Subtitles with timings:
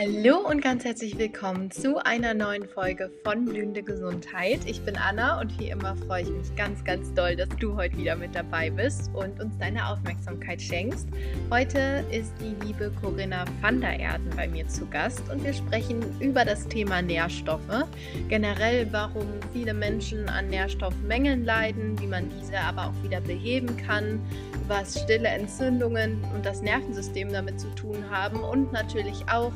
[0.00, 4.60] Hallo und ganz herzlich willkommen zu einer neuen Folge von Blühende Gesundheit.
[4.64, 7.96] Ich bin Anna und wie immer freue ich mich ganz, ganz doll, dass du heute
[7.96, 11.08] wieder mit dabei bist und uns deine Aufmerksamkeit schenkst.
[11.50, 16.00] Heute ist die liebe Corinna van der Erden bei mir zu Gast und wir sprechen
[16.20, 17.88] über das Thema Nährstoffe.
[18.28, 24.20] Generell, warum viele Menschen an Nährstoffmängeln leiden, wie man diese aber auch wieder beheben kann,
[24.68, 29.52] was stille Entzündungen und das Nervensystem damit zu tun haben und natürlich auch,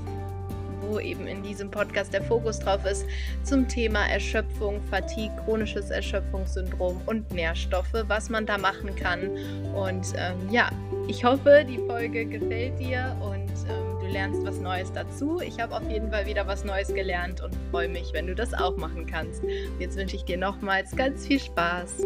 [1.00, 3.06] eben in diesem Podcast der Fokus drauf ist,
[3.42, 9.30] zum Thema Erschöpfung, Fatigue, chronisches Erschöpfungssyndrom und Nährstoffe, was man da machen kann.
[9.74, 10.70] Und ähm, ja,
[11.08, 15.40] ich hoffe, die Folge gefällt dir und ähm, du lernst was Neues dazu.
[15.40, 18.54] Ich habe auf jeden Fall wieder was Neues gelernt und freue mich, wenn du das
[18.54, 19.42] auch machen kannst.
[19.78, 22.02] Jetzt wünsche ich dir nochmals ganz viel Spaß.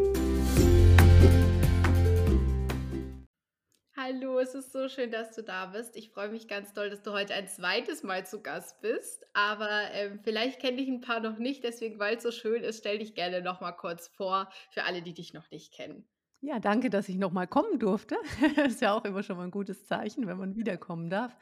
[4.38, 5.96] Es ist so schön, dass du da bist.
[5.96, 9.26] Ich freue mich ganz doll, dass du heute ein zweites Mal zu Gast bist.
[9.32, 12.78] Aber ähm, vielleicht kenne ich ein paar noch nicht, deswegen, weil es so schön ist,
[12.78, 16.06] stell dich gerne noch mal kurz vor für alle, die dich noch nicht kennen.
[16.48, 18.16] Ja, danke, dass ich noch mal kommen durfte.
[18.68, 21.36] ist ja auch immer schon mal ein gutes Zeichen, wenn man wiederkommen darf.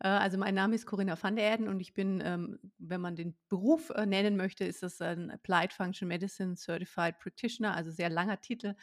[0.00, 3.16] Äh, also mein Name ist Corinna van der Erden und ich bin, ähm, wenn man
[3.16, 8.10] den Beruf äh, nennen möchte, ist das ein Applied Function Medicine Certified Practitioner, also sehr
[8.10, 8.74] langer Titel,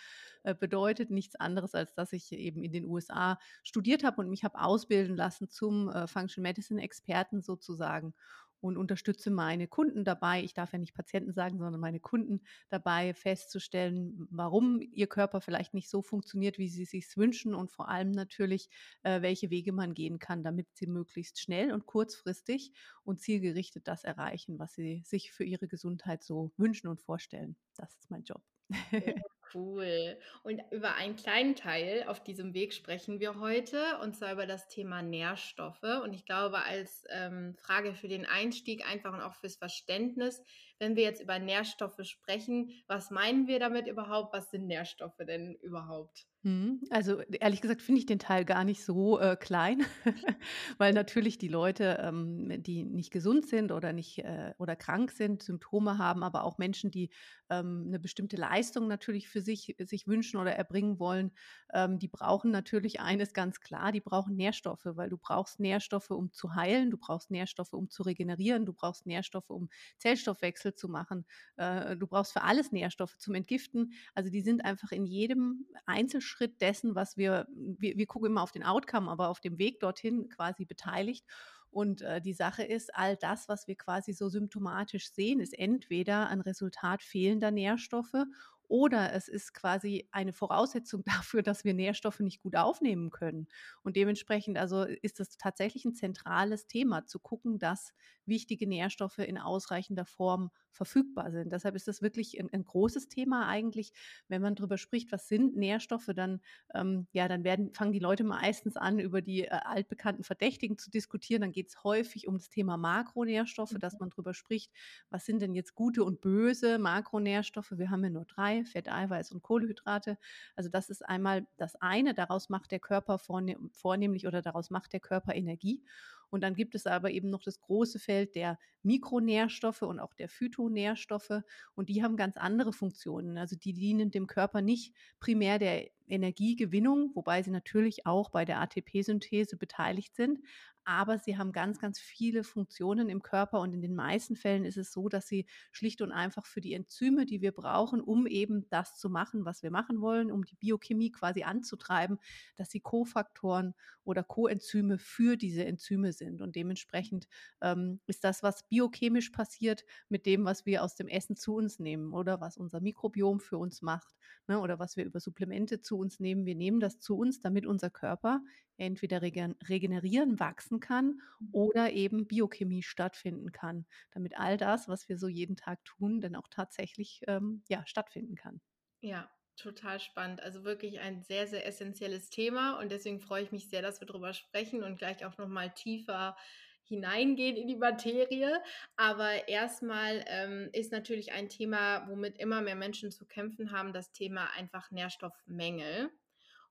[0.41, 4.43] äh, bedeutet nichts anderes, als dass ich eben in den USA studiert habe und mich
[4.43, 8.15] habe ausbilden lassen zum Function Medicine Experten sozusagen
[8.59, 13.13] und unterstütze meine Kunden dabei, ich darf ja nicht Patienten sagen, sondern meine Kunden dabei
[13.13, 17.89] festzustellen, warum ihr Körper vielleicht nicht so funktioniert, wie sie es sich wünschen und vor
[17.89, 18.69] allem natürlich,
[19.03, 22.71] äh, welche Wege man gehen kann, damit sie möglichst schnell und kurzfristig
[23.03, 27.57] und zielgerichtet das erreichen, was sie sich für ihre Gesundheit so wünschen und vorstellen.
[27.75, 28.43] Das ist mein Job.
[29.53, 30.17] Cool.
[30.43, 34.67] Und über einen kleinen Teil auf diesem Weg sprechen wir heute, und zwar über das
[34.67, 35.83] Thema Nährstoffe.
[36.03, 40.41] Und ich glaube, als ähm, Frage für den Einstieg einfach und auch fürs Verständnis,
[40.79, 44.33] wenn wir jetzt über Nährstoffe sprechen, was meinen wir damit überhaupt?
[44.33, 46.27] Was sind Nährstoffe denn überhaupt?
[46.47, 46.81] Mhm.
[46.91, 49.83] Also, ehrlich gesagt finde ich den Teil gar nicht so, äh, klein,
[50.77, 55.41] weil natürlich die Leute, ähm, die nicht gesund sind oder nicht äh, oder krank sind,
[55.43, 57.09] Symptome haben, aber auch Menschen, die,
[57.49, 61.31] ähm, 'ne bestimmte Leistung natürlich für sich sich wünschen oder erbringen wollen,
[61.73, 66.31] ähm, die brauchen natürlich eines ganz klar, die brauchen Nährstoffe, weil du brauchst Nährstoffe, um
[66.31, 71.25] zu heilen, du brauchst Nährstoffe, um zu regenerieren, du brauchst Nährstoffe, um Zellstoffwechsel zu machen,
[71.57, 73.93] äh, du brauchst für alles Nährstoffe zum Entgiften.
[74.13, 78.43] Also, die sind einfach in jedem Einzelschritt Schritt dessen, was wir, wir, wir gucken immer
[78.43, 81.25] auf den Outcome, aber auf dem Weg dorthin quasi beteiligt.
[81.69, 86.27] Und äh, die Sache ist, all das, was wir quasi so symptomatisch sehen, ist entweder
[86.29, 88.25] ein Resultat fehlender Nährstoffe
[88.67, 93.47] oder es ist quasi eine Voraussetzung dafür, dass wir Nährstoffe nicht gut aufnehmen können.
[93.83, 97.93] Und dementsprechend also ist es tatsächlich ein zentrales Thema, zu gucken, dass
[98.25, 101.51] wichtige Nährstoffe in ausreichender Form verfügbar sind.
[101.51, 103.91] Deshalb ist das wirklich ein, ein großes Thema eigentlich.
[104.27, 106.39] Wenn man darüber spricht, was sind Nährstoffe, dann,
[106.73, 110.89] ähm, ja, dann werden, fangen die Leute meistens an, über die äh, altbekannten Verdächtigen zu
[110.89, 111.41] diskutieren.
[111.41, 113.79] Dann geht es häufig um das Thema Makronährstoffe, mhm.
[113.79, 114.71] dass man darüber spricht,
[115.09, 117.73] was sind denn jetzt gute und böse Makronährstoffe.
[117.75, 120.17] Wir haben ja nur drei Fett, Eiweiß und Kohlenhydrate.
[120.55, 124.99] Also das ist einmal das eine, daraus macht der Körper vornehmlich oder daraus macht der
[124.99, 125.83] Körper Energie.
[126.29, 130.29] Und dann gibt es aber eben noch das große Feld der Mikronährstoffe und auch der
[130.29, 131.41] Phytonährstoffe.
[131.75, 133.37] Und die haben ganz andere Funktionen.
[133.37, 138.59] Also die dienen dem Körper nicht primär der Energiegewinnung, wobei sie natürlich auch bei der
[138.61, 140.39] ATP-Synthese beteiligt sind
[140.87, 144.77] aber sie haben ganz, ganz viele Funktionen im Körper und in den meisten Fällen ist
[144.77, 148.69] es so, dass sie schlicht und einfach für die Enzyme, die wir brauchen, um eben
[148.69, 152.19] das zu machen, was wir machen wollen, um die Biochemie quasi anzutreiben,
[152.55, 153.75] dass sie Kofaktoren
[154.05, 156.41] oder Coenzyme für diese Enzyme sind.
[156.41, 157.27] Und dementsprechend
[157.59, 161.79] ähm, ist das, was biochemisch passiert, mit dem, was wir aus dem Essen zu uns
[161.79, 164.15] nehmen oder was unser Mikrobiom für uns macht
[164.47, 166.45] ne, oder was wir über Supplemente zu uns nehmen.
[166.45, 168.41] Wir nehmen das zu uns, damit unser Körper
[168.77, 171.49] entweder regenerieren, wachsen kann mhm.
[171.51, 176.35] oder eben Biochemie stattfinden kann, damit all das, was wir so jeden Tag tun, dann
[176.35, 178.61] auch tatsächlich ähm, ja, stattfinden kann.
[179.01, 180.41] Ja, total spannend.
[180.41, 184.07] Also wirklich ein sehr, sehr essentielles Thema und deswegen freue ich mich sehr, dass wir
[184.07, 186.37] darüber sprechen und gleich auch nochmal tiefer
[186.87, 188.61] hineingehen in die Materie.
[188.95, 194.11] Aber erstmal ähm, ist natürlich ein Thema, womit immer mehr Menschen zu kämpfen haben, das
[194.11, 196.09] Thema einfach Nährstoffmängel.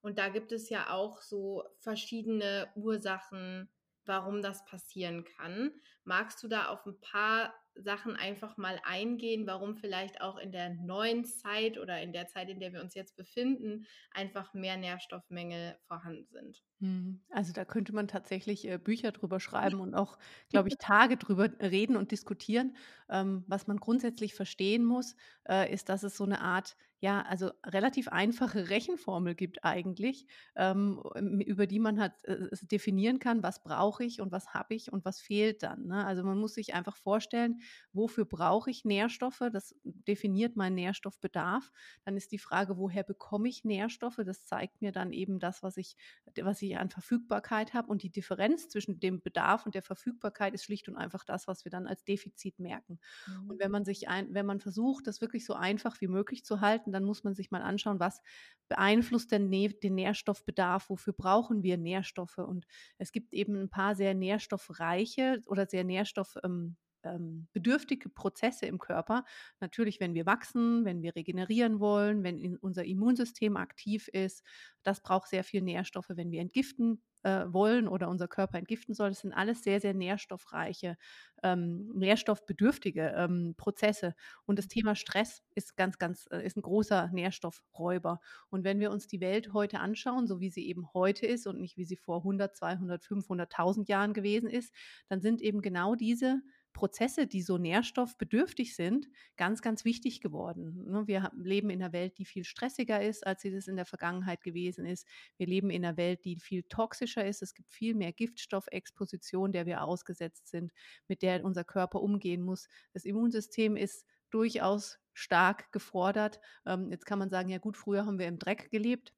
[0.00, 3.68] Und da gibt es ja auch so verschiedene Ursachen,
[4.04, 5.72] warum das passieren kann.
[6.04, 10.70] Magst du da auf ein paar Sachen einfach mal eingehen, warum vielleicht auch in der
[10.70, 15.78] neuen Zeit oder in der Zeit, in der wir uns jetzt befinden, einfach mehr Nährstoffmängel
[15.86, 16.62] vorhanden sind?
[16.80, 17.22] Mhm.
[17.30, 20.18] Also, da könnte man tatsächlich, äh, Bücher drüber schreiben und auch,
[20.50, 22.76] glaube ich, Tage drüber reden und diskutieren.
[23.08, 25.16] Ähm, was man grundsätzlich verstehen muss,
[25.48, 30.26] äh, ist, dass es so eine Art, ja, also relativ einfache Rechenformel gibt eigentlich,
[30.56, 34.74] ähm, m über die man halt, äh, definieren kann, was brauche ich und was habe
[34.74, 36.06] ich und was fehlt dann, ne?
[36.06, 37.60] Also, man muss sich einfach vorstellen,
[37.92, 39.42] wofür brauche ich Nährstoffe?
[39.52, 41.70] Das definiert meinen Nährstoffbedarf.
[42.04, 44.20] Dann ist die Frage, woher bekomme ich Nährstoffe?
[44.24, 45.96] Das zeigt mir dann eben das, was ich
[46.42, 47.88] was ich an Verfügbarkeit habe.
[47.90, 51.64] Und die Differenz zwischen dem Bedarf und der Verfügbarkeit ist schlicht und einfach das, was
[51.64, 52.98] wir dann als Defizit merken.
[53.26, 53.48] Mhm.
[53.48, 56.60] Und wenn man sich ein, wenn man versucht, das wirklich so einfach wie möglich zu
[56.60, 58.20] halten, dann muss man sich mal anschauen, was
[58.68, 62.38] beeinflusst denn den Nährstoffbedarf, wofür brauchen wir Nährstoffe?
[62.38, 62.66] Und
[62.98, 68.78] es gibt eben ein paar sehr nährstoffreiche oder sehr nährstoff ähm, ähm, bedürftige Prozesse im
[68.78, 69.24] Körper.
[69.60, 74.44] Natürlich, wenn wir wachsen, wenn wir regenerieren wollen, wenn unser Immunsystem aktiv ist.
[74.82, 79.08] Das braucht sehr viel Nährstoffe, wenn wir entgiften äh, wollen oder unser Körper entgiften soll.
[79.08, 80.96] Das sind alles sehr, sehr nährstoffreiche,
[81.42, 84.14] ähm, nährstoffbedürftige ähm, Prozesse.
[84.44, 88.20] Und das Thema Stress ist ganz, ganz, äh, ist ein großer Nährstoffräuber.
[88.48, 91.58] Und wenn wir uns die Welt heute anschauen, so wie sie eben heute ist und
[91.60, 94.72] nicht wie sie vor 100, 200, 500.000 Jahren gewesen ist,
[95.08, 96.42] dann sind eben genau diese
[96.76, 99.08] Prozesse, die so nährstoffbedürftig sind,
[99.38, 100.84] ganz, ganz wichtig geworden.
[100.86, 101.06] Ne?
[101.06, 104.42] Wir leben in einer Welt, die viel stressiger ist, als sie das in der Vergangenheit
[104.42, 105.06] gewesen ist.
[105.38, 107.40] Wir leben in einer Welt, die viel toxischer ist.
[107.40, 110.70] Es gibt viel mehr Giftstoffexposition, der wir ausgesetzt sind,
[111.08, 112.68] mit der unser Körper umgehen muss.
[112.92, 116.40] Das Immunsystem ist durchaus stark gefordert.
[116.66, 119.15] Ähm, jetzt kann man sagen, ja gut, früher haben wir im Dreck gelebt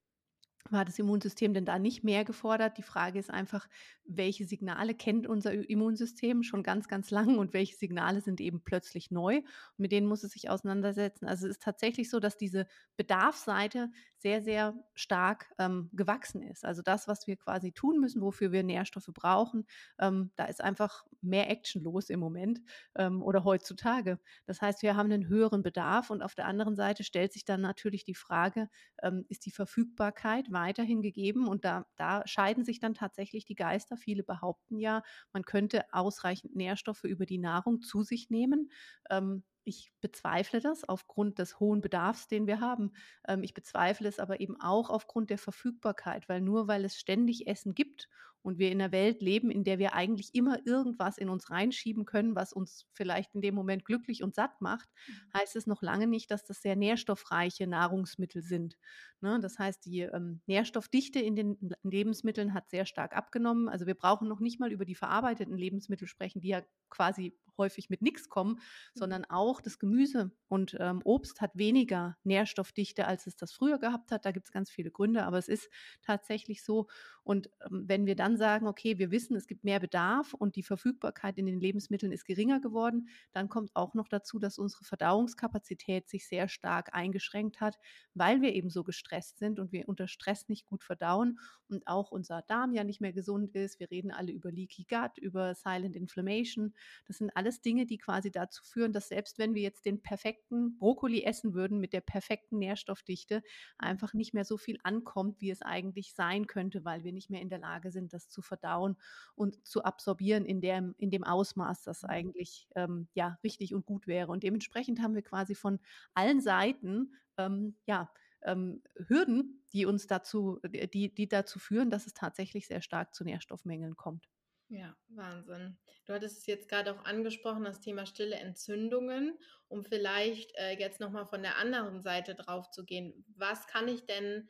[0.70, 2.78] war das Immunsystem denn da nicht mehr gefordert?
[2.78, 3.69] Die Frage ist einfach,
[4.05, 9.10] welche Signale kennt unser Immunsystem schon ganz, ganz lang und welche Signale sind eben plötzlich
[9.10, 9.38] neu?
[9.38, 11.26] Und mit denen muss es sich auseinandersetzen.
[11.26, 12.66] Also es ist tatsächlich so, dass diese
[12.96, 16.64] Bedarfsseite sehr, sehr stark ähm, gewachsen ist.
[16.64, 19.66] Also das, was wir quasi tun müssen, wofür wir Nährstoffe brauchen,
[19.99, 22.60] ähm, da ist einfach mehr Action los im Moment
[22.96, 24.19] ähm, oder heutzutage.
[24.46, 27.60] Das heißt, wir haben einen höheren Bedarf und auf der anderen Seite stellt sich dann
[27.60, 28.69] natürlich die Frage,
[29.02, 31.48] ähm, ist die Verfügbarkeit weiterhin gegeben?
[31.48, 33.96] Und da, da scheiden sich dann tatsächlich die Geister.
[33.96, 35.02] Viele behaupten ja,
[35.32, 38.70] man könnte ausreichend Nährstoffe über die Nahrung zu sich nehmen.
[39.10, 42.92] Ähm, ich bezweifle das aufgrund des hohen Bedarfs, den wir haben.
[43.26, 47.46] Ähm, ich bezweifle es aber eben auch aufgrund der Verfügbarkeit, weil nur weil es ständig
[47.46, 48.08] Essen gibt
[48.48, 52.06] und wir in einer Welt leben, in der wir eigentlich immer irgendwas in uns reinschieben
[52.06, 55.38] können, was uns vielleicht in dem Moment glücklich und satt macht, mhm.
[55.38, 58.78] heißt es noch lange nicht, dass das sehr nährstoffreiche Nahrungsmittel sind.
[59.20, 59.38] Ne?
[59.42, 63.68] Das heißt, die ähm, Nährstoffdichte in den Lebensmitteln hat sehr stark abgenommen.
[63.68, 67.90] Also wir brauchen noch nicht mal über die verarbeiteten Lebensmittel sprechen, die ja quasi häufig
[67.90, 68.58] mit nichts kommen, mhm.
[68.94, 74.10] sondern auch das Gemüse und ähm, Obst hat weniger Nährstoffdichte, als es das früher gehabt
[74.12, 74.25] hat.
[74.25, 75.69] Da gibt es ganz viele Gründe, aber es ist
[76.02, 76.87] tatsächlich so.
[77.22, 80.62] Und ähm, wenn wir dann sagen, okay, wir wissen, es gibt mehr Bedarf und die
[80.62, 86.08] Verfügbarkeit in den Lebensmitteln ist geringer geworden, dann kommt auch noch dazu, dass unsere Verdauungskapazität
[86.08, 87.78] sich sehr stark eingeschränkt hat,
[88.14, 91.38] weil wir eben so gestresst sind und wir unter Stress nicht gut verdauen
[91.69, 93.78] und auch unser Darm ja nicht mehr gesund ist.
[93.78, 96.75] Wir reden alle über Leaky Gut, über Silent Inflammation.
[97.06, 100.78] Das sind alles Dinge, die quasi dazu führen, dass selbst wenn wir jetzt den perfekten
[100.78, 103.42] Brokkoli essen würden mit der perfekten Nährstoffdichte,
[103.78, 107.40] einfach nicht mehr so viel ankommt, wie es eigentlich sein könnte, weil wir nicht mehr
[107.40, 108.96] in der Lage sind, das zu verdauen
[109.34, 112.10] und zu absorbieren in dem, in dem Ausmaß, das mhm.
[112.10, 114.31] eigentlich ähm, ja richtig und gut wäre.
[114.31, 115.78] Und dementsprechend haben wir quasi von
[116.14, 118.10] allen Seiten ähm, ja
[118.43, 123.24] ähm, Hürden, die uns dazu, die, die dazu führen, dass es tatsächlich sehr stark zu
[123.24, 124.28] Nährstoffmängeln kommt.
[124.70, 125.79] Ja, Wahnsinn.
[126.05, 131.01] Du hattest es jetzt gerade auch angesprochen, das Thema stille Entzündungen, um vielleicht äh, jetzt
[131.01, 133.25] nochmal von der anderen Seite drauf zu gehen.
[133.34, 134.48] Was kann ich denn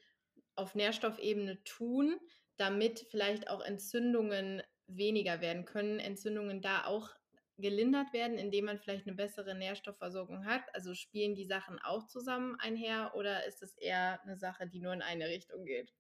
[0.57, 2.19] auf Nährstoffebene tun,
[2.57, 5.65] damit vielleicht auch Entzündungen weniger werden?
[5.65, 7.11] Können Entzündungen da auch
[7.57, 10.63] gelindert werden, indem man vielleicht eine bessere Nährstoffversorgung hat?
[10.75, 14.93] Also spielen die Sachen auch zusammen einher oder ist es eher eine Sache, die nur
[14.95, 15.95] in eine Richtung geht?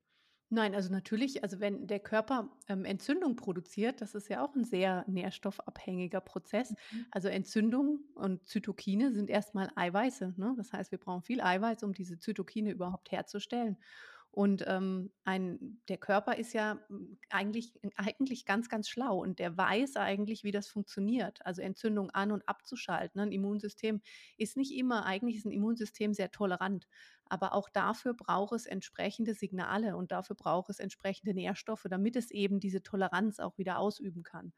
[0.51, 4.65] Nein, also natürlich, also wenn der Körper ähm, Entzündung produziert, das ist ja auch ein
[4.65, 6.75] sehr nährstoffabhängiger Prozess.
[6.91, 7.11] Mhm.
[7.11, 10.35] Also Entzündung und Zytokine sind erstmal Eiweiße.
[10.39, 10.55] Ne?
[10.57, 13.77] Das heißt, wir brauchen viel Eiweiß, um diese Zytokine überhaupt herzustellen.
[14.31, 19.57] Und, ähm, ein der Körper ist ja, hm, eigentlich eigentlich ganz, ganz schlau und der
[19.57, 23.25] weiß eigentlich, wie das funktioniert, also Entzündung an und abzuschalten, ne?
[23.27, 24.03] 'N Immunsystem
[24.37, 26.89] ist nicht immer eigentlich ist 'n Immunsystem sehr tolerant,
[27.31, 32.31] aber auch dafür braucht es entsprechende Signale und dafür braucht es entsprechende Nährstoffe, damit es
[32.31, 34.53] eben diese Toleranz auch wieder ausüben kann.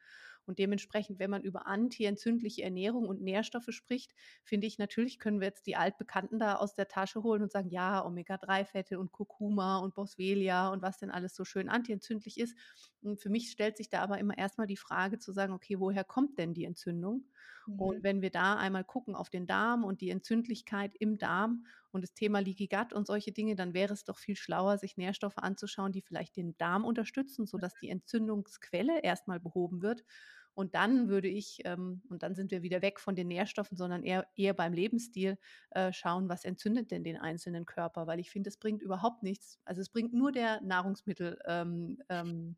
[0.47, 5.47] Und dementsprechend, wenn man über antientzündliche Ernährung und Nährstoffe spricht, finde ich, natürlich können wir
[5.49, 9.95] jetzt die Altbekannten da aus der Tasche holen und sagen: „Ja, Omega-3-Fette und Kurkuma und
[9.95, 12.57] Boswellia und was denn alles so schön antientzündlich ist.“
[13.03, 15.79] Und für mich stellt sich da aber immer erst mal die Frage zu sagen: „Okay,
[15.79, 17.29] woher kommt denn die Entzündung?“
[17.77, 18.03] Und Mhm.
[18.03, 22.13] wenn wir da einmal gucken auf den Darm und die Entzündlichkeit im Darm und das
[22.13, 25.93] Thema Leaky Gut und solche Dinge, dann wäre es doch viel schlauer, sich Nährstoffe anzuschauen,
[25.93, 30.05] die vielleicht den Darm unterstützen, sodass die Entzündungsquelle erst mal behoben wird.
[30.53, 34.03] Und dann würde ich ähm, und dann sind wir wieder weg von den Nährstoffen, sondern
[34.03, 35.39] eher eher beim Lebensstil,
[35.71, 38.07] äh, schauen, was entzündet denn den einzelnen Körper?
[38.07, 42.57] Weil ich finde, es bringt überhaupt nichts also, es bringt nur der Nahrungsmittel ähm, ähm,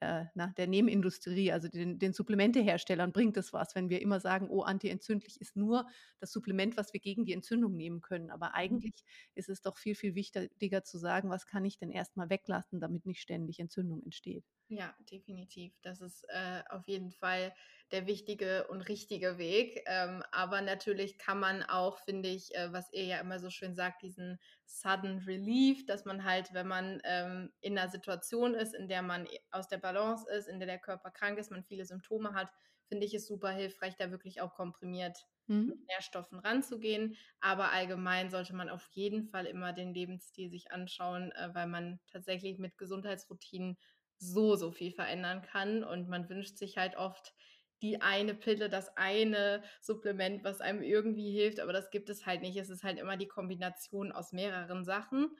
[0.00, 4.48] äh, na, der Nebenindustrie, also den den Supplementeherstellern bringt es was, wenn wir immer sagen:
[4.50, 5.88] „Oh, antientzündlich ist nur
[6.20, 8.90] das Supplement, was wir gegen die Entzündung nehmen können.“ Aber Mhm.
[8.94, 9.04] eigentlich
[9.34, 12.80] ist es doch viel, viel wichtiger zu sagen: „Was kann ich denn erst mal weglassen,
[12.80, 15.80] damit nicht ständig Entzündung entsteht?“ Ja, definitiv.
[15.82, 17.52] Das ist, äh, auf jeden Fall
[17.90, 19.82] der wichtige und richtige Weg.
[19.86, 23.74] Ähm, aber natürlich kann man auch, finde ich, äh, was ihr ja immer so schön
[23.74, 28.86] sagt, diesen Sudden Relief, dass man halt, wenn man, ähm, in 'ner Situation ist, in
[28.86, 31.84] der man e aus der Balance ist, in der der Körper krank ist, man viele
[31.84, 32.48] Symptome hat,
[32.86, 35.18] finde ich es super hilfreich, da wirklich auch komprimiert
[35.66, 35.90] mit Mhm.
[35.96, 37.16] Nährstoffen ranzugehen.
[37.40, 42.00] Aber allgemein sollte man auf jeden Fall immer den Lebensstil sich anschauen, äh, weil man
[42.10, 43.78] tatsächlich mit Gesundheitsroutinen
[44.20, 45.84] so, so viel verändern kann.
[45.84, 47.34] Und man wünscht sich halt oft
[47.82, 52.42] die eine Pille, das eine Supplement, was einem irgendwie hilft, aber das gibt es halt
[52.42, 52.56] nicht.
[52.58, 55.36] Es ist halt immer die Kombination aus mehreren Sachen.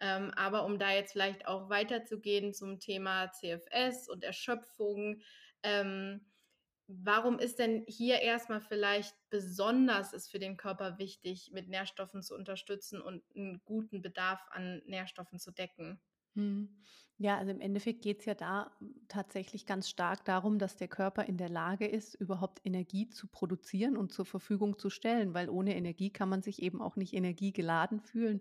[0.00, 5.20] Ähm, aber um da jetzt vielleicht auch weiterzugehen zum Thema CFS und Erschöpfung,
[5.62, 6.32] ähm,
[6.88, 12.22] warum ist denn hier erst mal vielleicht besonders es für den Körper wichtig, mit Nährstoffen
[12.22, 16.00] zu unterstützen und 'n guten Bedarf an Nährstoffen zu decken?
[16.34, 16.70] Mhm.
[17.18, 18.72] Ja, also im Endeffekt geht's ja da
[19.08, 23.96] tatsächlich ganz stark darum, dass der Körper in der Lage ist, überhaupt Energie zu produzieren
[23.98, 28.00] und zur Verfügung zu stellen, weil ohne Energie kann man sich eben auch nicht energiegeladen
[28.00, 28.40] fühlen.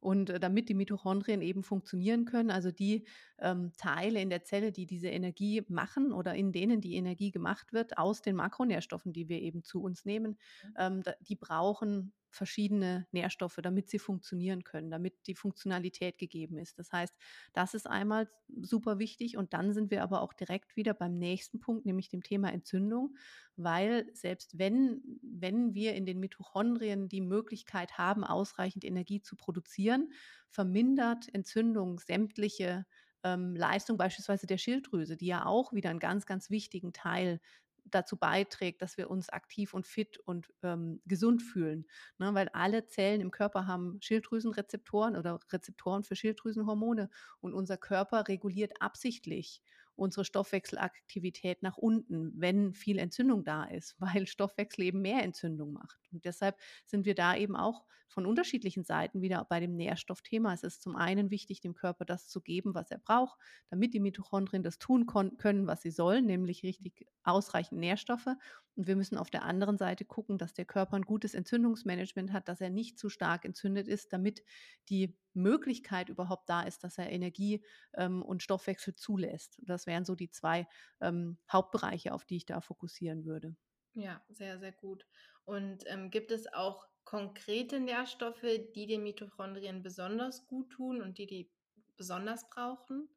[0.00, 3.06] Und, äh, damit die Mitochondrien eben funktionieren können, also die,
[3.38, 7.72] ähm, Teile in der Zelle, die diese Energie machen oder in denen die Energie gemacht
[7.72, 10.76] wird aus den Makronährstoffen, die wir eben zu uns nehmen, Mhm.
[10.76, 16.78] ähm, die brauchen verschiedene Nährstoffe, damit sie funktionieren können, damit die Funktionalität gegeben ist.
[16.78, 17.14] Das heißt,
[17.52, 18.28] das ist einmal
[18.60, 22.22] super wichtig und dann sind wir aber auch direkt wieder beim nächsten Punkt, nämlich dem
[22.22, 23.16] Thema Entzündung,
[23.56, 30.12] weil selbst wenn wenn wir in den Mitochondrien die Möglichkeit haben, ausreichend Energie zu produzieren,
[30.48, 32.86] vermindert Entzündung sämtliche,
[33.24, 37.40] ähm, Leistung beispielsweise der Schilddrüse, die ja auch wieder 'n ganz, ganz wichtigen Teil
[37.84, 41.86] dazu beiträgt, dass wir uns aktiv und fit und, ähm, gesund fühlen,
[42.18, 42.34] ne?
[42.34, 47.10] Weil alle Zellen im Körper haben Schilddrüsenrezeptoren oder Rezeptoren für Schilddrüsenhormone
[47.40, 49.62] und unser Körper reguliert absichtlich
[49.96, 55.98] unsere Stoffwechselaktivität nach unten, wenn viel Entzündung da ist, weil Stoffwechsel eben mehr Entzündung macht.
[56.12, 60.52] Und deshalb sind wir da eben auch von unterschiedlichen Seiten wieder bei dem Nährstoffthema.
[60.52, 63.38] Es ist zum einen wichtig, dem Körper das zu geben, was er braucht,
[63.70, 68.28] damit die Mitochondrien das tun können, was sie sollen, nämlich richtig ausreichend Nährstoffe.
[68.76, 72.48] Und wir müssen auf der anderen Seite gucken, dass der Körper 'n gutes Entzündungsmanagement hat,
[72.48, 74.42] dass er nicht zu stark entzündet ist, damit
[74.88, 77.64] die Möglichkeit überhaupt da ist, dass er Energie,
[77.94, 79.60] ähm, und Stoffwechsel zulässt.
[79.64, 80.66] Das wären so die 2,
[81.00, 83.56] ähm, Hauptbereiche, auf die ich da fokussieren würde.
[83.94, 85.06] Ja, sehr, sehr gut.
[85.44, 91.26] Und, ähm, gibt es auch konkrete Nährstoffe, die den Mitochondrien besonders gut tun und die
[91.26, 91.52] die
[91.96, 93.08] besonders brauchen?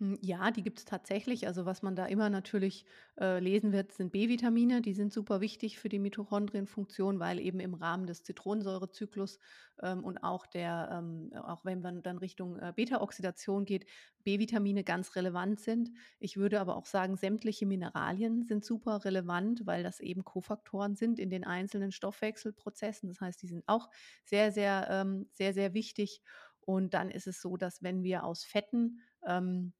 [0.00, 1.46] Hm, ja, die gibt's tatsächlich.
[1.48, 2.84] Also, was man da immer natürlich,
[3.20, 4.80] äh, lesen wird, sind B-Vitamine.
[4.80, 9.38] Die sind super wichtig für die Mitochondrienfunktion, weil eben im Rahmen des Zitronensäurezyklus,
[9.82, 13.86] ähm, und auch der ähm, auch wenn man dann Richtung, äh, Beta-Oxidation geht,
[14.22, 15.90] B-Vitamine ganz relevant sind.
[16.20, 21.18] Ich würde aber auch sagen, sämtliche Mineralien sind super relevant, weil das eben Kofaktoren sind
[21.18, 23.08] in den einzelnen Stoffwechselprozessen.
[23.08, 23.88] Das heißt, die sind auch
[24.24, 26.22] sehr, sehr ähm, sehr, sehr wichtig.
[26.60, 29.72] Und dann ist es so, dass wenn wir aus Fetten, ähm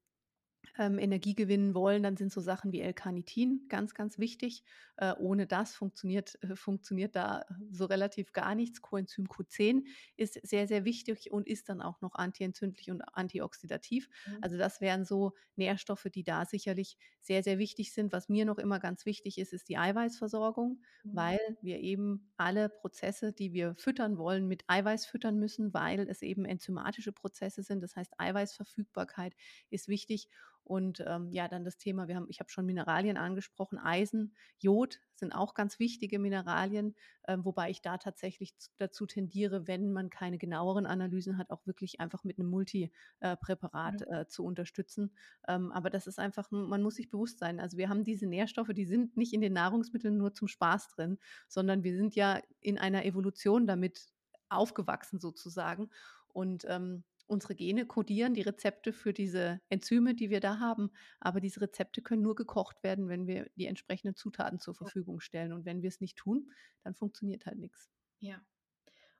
[0.78, 4.62] ähm, Energie gewinnen wollen, dann sind so Sachen wie L-Carnitin ganz, ganz wichtig.
[4.96, 8.82] Äh, ohne das funktioniert, äh, funktioniert da so relativ gar nichts.
[8.82, 9.86] Coenzym Q10
[10.16, 14.08] ist sehr, sehr wichtig und ist dann auch noch antientzündlich und antioxidativ.
[14.26, 14.38] Mhm.
[14.40, 18.12] Also das wären so Nährstoffe, die da sicherlich sehr, sehr wichtig sind.
[18.12, 21.10] Was mir noch immer ganz wichtig ist, ist die Eiweißversorgung, Mhm.
[21.12, 26.22] weil wir eben alle Prozesse, die wir füttern wollen, mit Eiweiß füttern müssen, weil es
[26.22, 27.82] eben enzymatische Prozesse sind.
[27.82, 29.34] Das heißt, Eiweißverfügbarkeit
[29.70, 30.28] ist wichtig.
[30.68, 35.00] Und ähm, ja, dann das Thema, wir haben, ich habe schon Mineralien angesprochen, Eisen, Jod
[35.14, 36.94] sind auch ganz wichtige Mineralien,
[37.24, 42.00] äh, wobei ich da tatsächlich dazu tendiere, wenn man keine genaueren Analysen hat, auch wirklich
[42.00, 44.12] einfach mit einem Multipräparat Mhm.
[44.12, 45.12] äh, zu unterstützen.
[45.48, 47.60] Ähm, aber das ist einfach, man muss sich bewusst sein.
[47.60, 51.18] Also wir haben diese Nährstoffe, die sind nicht in den Nahrungsmitteln nur zum Spaß drin,
[51.48, 54.08] sondern wir sind ja in einer Evolution damit
[54.50, 55.90] aufgewachsen sozusagen.
[56.28, 60.90] Und ähm, unsere Gene kodieren die Rezepte für diese Enzyme, die wir da haben.
[61.20, 64.74] Aber diese Rezepte können nur gekocht werden, wenn wir die entsprechenden Zutaten zur.
[64.74, 65.52] Verfügung stellen.
[65.52, 66.50] Und wenn wir es nicht tun,
[66.84, 67.90] dann funktioniert halt nichts.
[68.20, 68.40] Ja.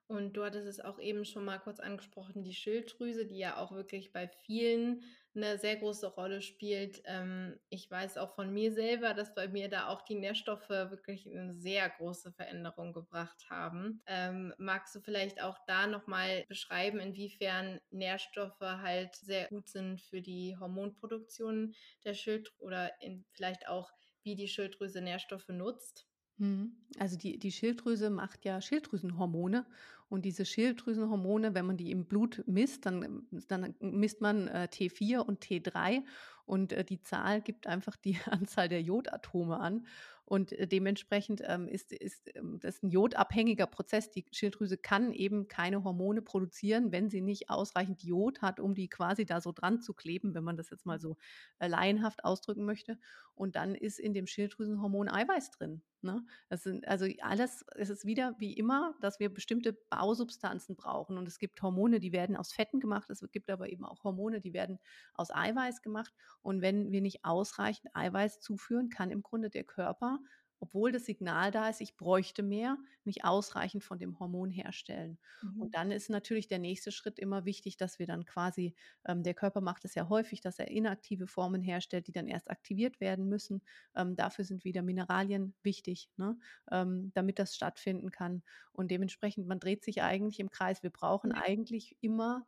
[0.09, 3.71] Und du hattest es auch eben schon mal kurz angesprochen, die Schilddrüse, die ja auch
[3.71, 5.03] wirklich bei vielen
[5.35, 7.03] eine sehr große Rolle spielt.
[7.05, 11.29] Ähm, ich weiß auch von mir selber, dass bei mir da auch die Nährstoffe wirklich
[11.29, 14.01] eine sehr große Veränderung gebracht haben.
[14.07, 20.01] Ähm, magst du vielleicht auch da noch mal beschreiben, inwiefern Nährstoffe halt sehr gut sind
[20.01, 22.91] für die Hormonproduktion der Schilddrüse oder
[23.33, 23.91] vielleicht auch,
[24.23, 26.07] wie die Schilddrüse Nährstoffe nutzt?
[26.39, 26.77] Mhm.
[26.97, 29.65] Also die, die Schilddrüse macht ja Schilddrüsenhormone
[30.09, 34.67] und diese Schilddrüsenhormone, wenn man die im Blut misst, dann, ähm, dann misst man äh,
[34.71, 36.03] T4 und T3
[36.45, 39.85] und äh, die Zahl gibt einfach die Anzahl der Jodatome an
[40.29, 44.11] und äh, dementsprechend ähm, ist, ist ähm, das ein jodabhängiger Prozess.
[44.11, 48.89] Die Schilddrüse kann eben keine Hormone produzieren, wenn sie nicht ausreichend Jod hat, um die
[48.89, 51.17] quasi da so dran zu kleben, wenn man das jetzt mal so
[51.57, 52.99] äh, laienhaft ausdrücken möchte.
[53.33, 55.81] Und dann ist in dem Schilddrüsenhormon Eiweiß drin.
[56.01, 56.25] Ne?
[56.47, 61.17] Das sind also alles, es ist wieder wie immer, dass wir bestimmte Bausubstanzen brauchen.
[61.17, 63.09] Und es gibt Hormone, die werden aus Fetten gemacht.
[63.09, 64.79] Es gibt aber eben auch Hormone, die werden
[65.13, 66.13] aus Eiweiß gemacht.
[66.41, 70.19] Und wenn wir nicht ausreichend Eiweiß zuführen, kann im Grunde der Körper,
[70.59, 75.19] obwohl das Signal da ist, ich bräuchte mehr, nicht ausreichend von dem Hormon herstellen.
[75.57, 75.75] Und Mhm.
[75.75, 78.75] dann ist natürlich der nächste Schritt immer wichtig, dass wir dann quasi,
[79.05, 82.49] ähm, der Körper macht es ja häufig, dass er inaktive Formen herstellt, die dann erst
[82.49, 83.61] aktiviert werden müssen.
[83.95, 86.37] Ähm, dafür sind wieder Mineralien wichtig, ne?
[86.71, 88.43] ähm, damit das stattfinden kann.
[88.71, 90.83] Und dementsprechend, man dreht sich eigentlich im Kreis.
[90.83, 92.47] Wir brauchen eigentlich immer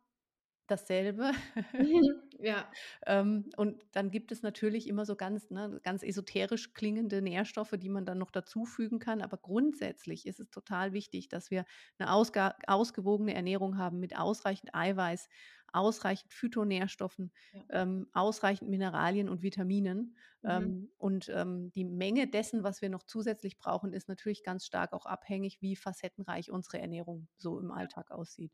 [0.66, 1.32] dasselbe.
[2.38, 2.70] Ja.
[3.06, 7.88] Ähm, und dann gibt es natürlich immer so ganz, ne, ganz esoterisch klingende Nährstoffe, die
[7.88, 9.22] man dann noch dazufügen kann.
[9.22, 11.64] Aber grundsätzlich ist es total wichtig, dass wir
[11.98, 15.28] eine ausgewogene Ernährung haben mit ausreichend Eiweiß,
[15.72, 17.64] ausreichend Phytonährstoffen, Ja.
[17.70, 20.16] ähm, ausreichend Mineralien und Vitaminen.
[20.42, 20.72] Mhm.
[20.72, 24.92] Ähm, und ähm, die Menge dessen, was wir noch zusätzlich brauchen, ist natürlich ganz stark
[24.92, 28.52] auch abhängig, wie facettenreich unsere Ernährung so im Alltag aussieht.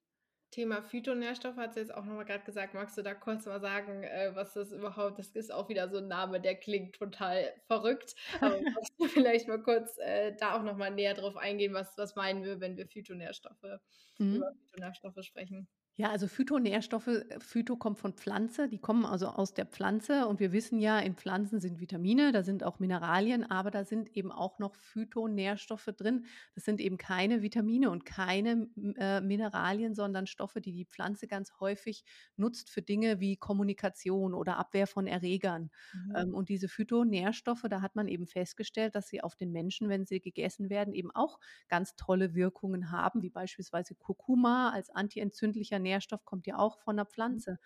[0.51, 2.73] Thema Phytonährstoffe hat sie jetzt auch noch mal grad gesagt.
[2.73, 5.99] Magst du da kurz mal sagen, äh, was das überhaupt das ist auch wieder so
[5.99, 8.15] 'n Name, der klingt total verrückt.
[8.41, 11.99] Aber magst du vielleicht mal kurz, äh, da auch noch mal näher drauf eingehen, was
[11.99, 13.81] was meinen wir, wenn wir Phytonährstoffe über
[14.21, 14.59] Mhm.
[14.67, 15.69] Phytonährstoffe sprechen?
[16.01, 20.39] Ja, also Phytonährstoffe, äh, Phyto kommt von Pflanze, die kommen also aus der Pflanze und
[20.39, 24.31] wir wissen ja, in Pflanzen sind Vitamine, da sind auch Mineralien, aber da sind eben
[24.31, 26.27] auch noch Phytonährstoffe drin.
[26.55, 31.59] Das sind eben keine Vitamine und keine äh, Mineralien, sondern Stoffe, die die Pflanze ganz
[31.59, 32.05] häufig
[32.37, 35.71] nutzt für Dinge wie Kommunikation oder Abwehr von Erregern.
[35.93, 36.15] Mhm.
[36.15, 40.07] Ähm, und diese Phytonährstoffe, da hat man eben festgestellt, dass sie auf den Menschen, wenn
[40.07, 46.25] sie gegessen werden, eben auch ganz tolle Wirkungen haben, wie beispielsweise Kurkuma als antientzündlicher Nährstoff
[46.25, 47.43] kommt ja auch von der Mhm.
[47.45, 47.59] Pflanze.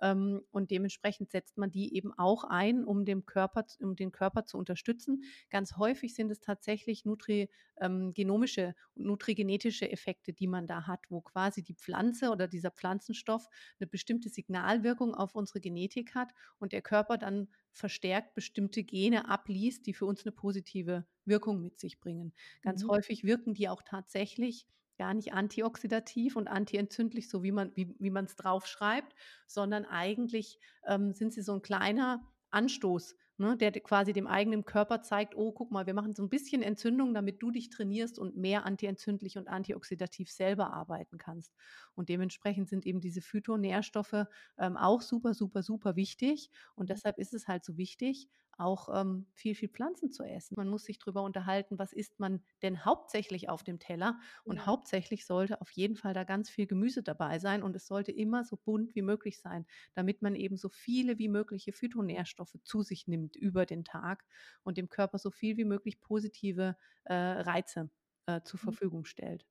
[0.00, 4.44] Ähm, und dementsprechend setzt man die eben auch ein, um, dem Körper, um den Körper
[4.44, 5.22] zu unterstützen.
[5.50, 11.00] Ganz häufig sind es tatsächlich nutri, ähm, genomische und nutrigenetische Effekte, die man da hat,
[11.08, 13.48] wo quasi die Pflanze oder dieser Pflanzenstoff
[13.80, 19.86] eine bestimmte Signalwirkung auf unsere Genetik hat und der Körper dann verstärkt bestimmte Gene abliest,
[19.86, 22.34] die für uns eine positive Wirkung mit sich bringen.
[22.62, 22.88] Ganz Mhm.
[22.88, 24.66] häufig wirken die auch tatsächlich
[24.98, 29.14] gar nicht antioxidativ und antientzündlich, so wie man wie wie man's draufschreibt,
[29.46, 35.02] sondern eigentlich, ähm, sind sie so ein kleiner Anstoß, ne, der quasi dem eigenen Körper
[35.02, 38.36] zeigt: „Oh, guck mal, wir machen so ein bisschen Entzündung, damit du dich trainierst und
[38.36, 41.54] mehr antientzündlich und antioxidativ selber arbeiten kannst.“
[41.94, 44.26] Und dementsprechend sind eben diese Phytonährstoffe,
[44.58, 49.26] ähm, auch super, super, super wichtig und deshalb ist es halt so wichtig, auch ähm,
[49.32, 50.54] viel, viel Pflanzen zu essen.
[50.56, 54.18] Man muss sich darüber unterhalten, was isst man denn hauptsächlich auf dem Teller.
[54.44, 54.66] Und Ja.
[54.66, 58.44] hauptsächlich sollte auf jeden Fall da ganz viel Gemüse dabei sein und es sollte immer
[58.44, 63.06] so bunt wie möglich sein, damit man eben so viele wie mögliche Phytonährstoffe zu sich
[63.06, 64.24] nimmt über den Tag
[64.62, 67.90] und dem Körper so viel wie möglich positive äh, Reize
[68.26, 68.78] äh, zur Mhm.
[68.78, 69.46] Verfügung stellt.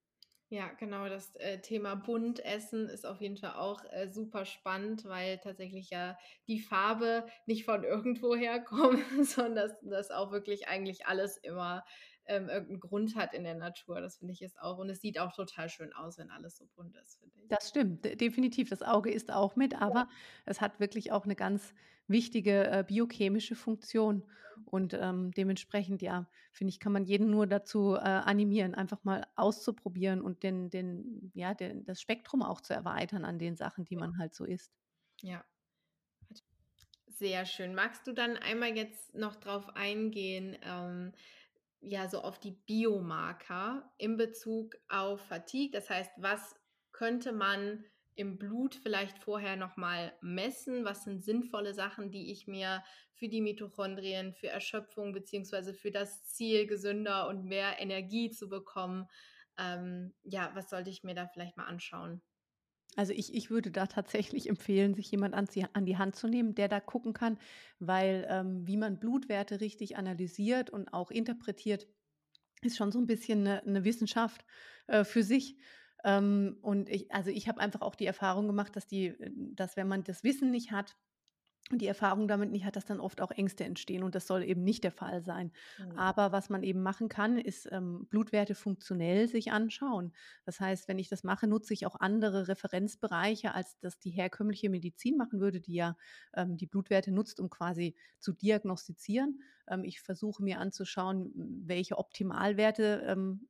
[0.52, 5.04] Ja, genau, das, äh, Thema bunt essen ist auf jeden Fall auch, äh, super spannend,
[5.04, 11.06] weil tatsächlich ja die Farbe nicht von irgendwoher kommt, sondern dass dass auch wirklich eigentlich
[11.06, 11.84] alles immer,
[12.26, 14.00] ähm, irgend 'n Grund hat in der Natur.
[14.00, 16.66] Das finde ich ist auch und es sieht auch total schön aus, wenn alles so
[16.74, 17.52] bunt ist, finde ich.
[17.52, 18.70] Das stimmt, de definitiv.
[18.70, 19.82] Das Auge isst auch mit, Ja.
[19.82, 20.10] aber
[20.46, 21.74] es hat wirklich auch 'ne ganz
[22.08, 24.24] wichtige, äh, biochemische Funktion.
[24.66, 29.26] Und, ähm, dementsprechend, ja, finde ich, kann man jeden nur dazu, äh, animieren, einfach mal
[29.36, 33.96] auszuprobieren und den den ja, den das Spektrum auch zu erweitern an den Sachen, die
[33.96, 34.74] man halt so isst.
[35.22, 35.46] Ja.
[37.08, 37.74] Sehr schön.
[37.74, 41.14] Magst du dann einmal jetzt noch drauf eingehen, ähm,
[41.80, 45.72] ja, so auf die Biomarker in Bezug auf Fatigue?
[45.72, 46.56] Das heißt, was
[46.92, 47.86] könnte man
[48.18, 50.86] im Blut vielleicht vorher noch mal messen?
[50.86, 56.26] Was sind sinnvolle Sachen, die ich mir für die Mitochondrien, für Erschöpfung beziehungsweise für das
[56.26, 59.08] Ziel, gesünder und mehr Energie zu bekommen
[59.60, 62.22] ähm, ja, was sollte ich mir da vielleicht mal anschauen?
[62.96, 66.56] Also, ich ich würde da tatsächlich empfehlen, sich jemand an an die Hand zu nehmen,
[66.56, 67.38] der da gucken kann,
[67.80, 71.88] weil, ähm, wie man Blutwerte richtig analysiert und auch interpretiert,
[72.62, 74.46] ist schon so 'n bisschen 'ne 'ne Wissenschaft,
[74.88, 75.58] äh, für sich.
[76.08, 79.76] Ähm, und ich also, ich habe einfach auch die Erfahrung gemacht, dass die äh, dass
[79.76, 80.96] wenn man das Wissen nicht hat
[81.70, 84.44] und die Erfahrung damit nicht hat, dass dann oft auch Ängste entstehen und das soll
[84.44, 85.52] eben nicht der Fall sein.
[85.78, 85.98] Mhm.
[85.98, 90.14] Aber was man eben machen kann, ist, ähm, Blutwerte funktionell sich anschauen.
[90.46, 94.70] Das heißt, wenn ich das mache, nutze ich auch andere Referenzbereiche, als das die herkömmliche
[94.70, 95.98] Medizin machen würde, die ja,
[96.34, 99.42] ähm, die Blutwerte nutzt, um quasi zu diagnostizieren.
[99.68, 101.34] Ähm, ich versuche mir anzuschauen,
[101.66, 103.50] welche Optimalwerte, ähm,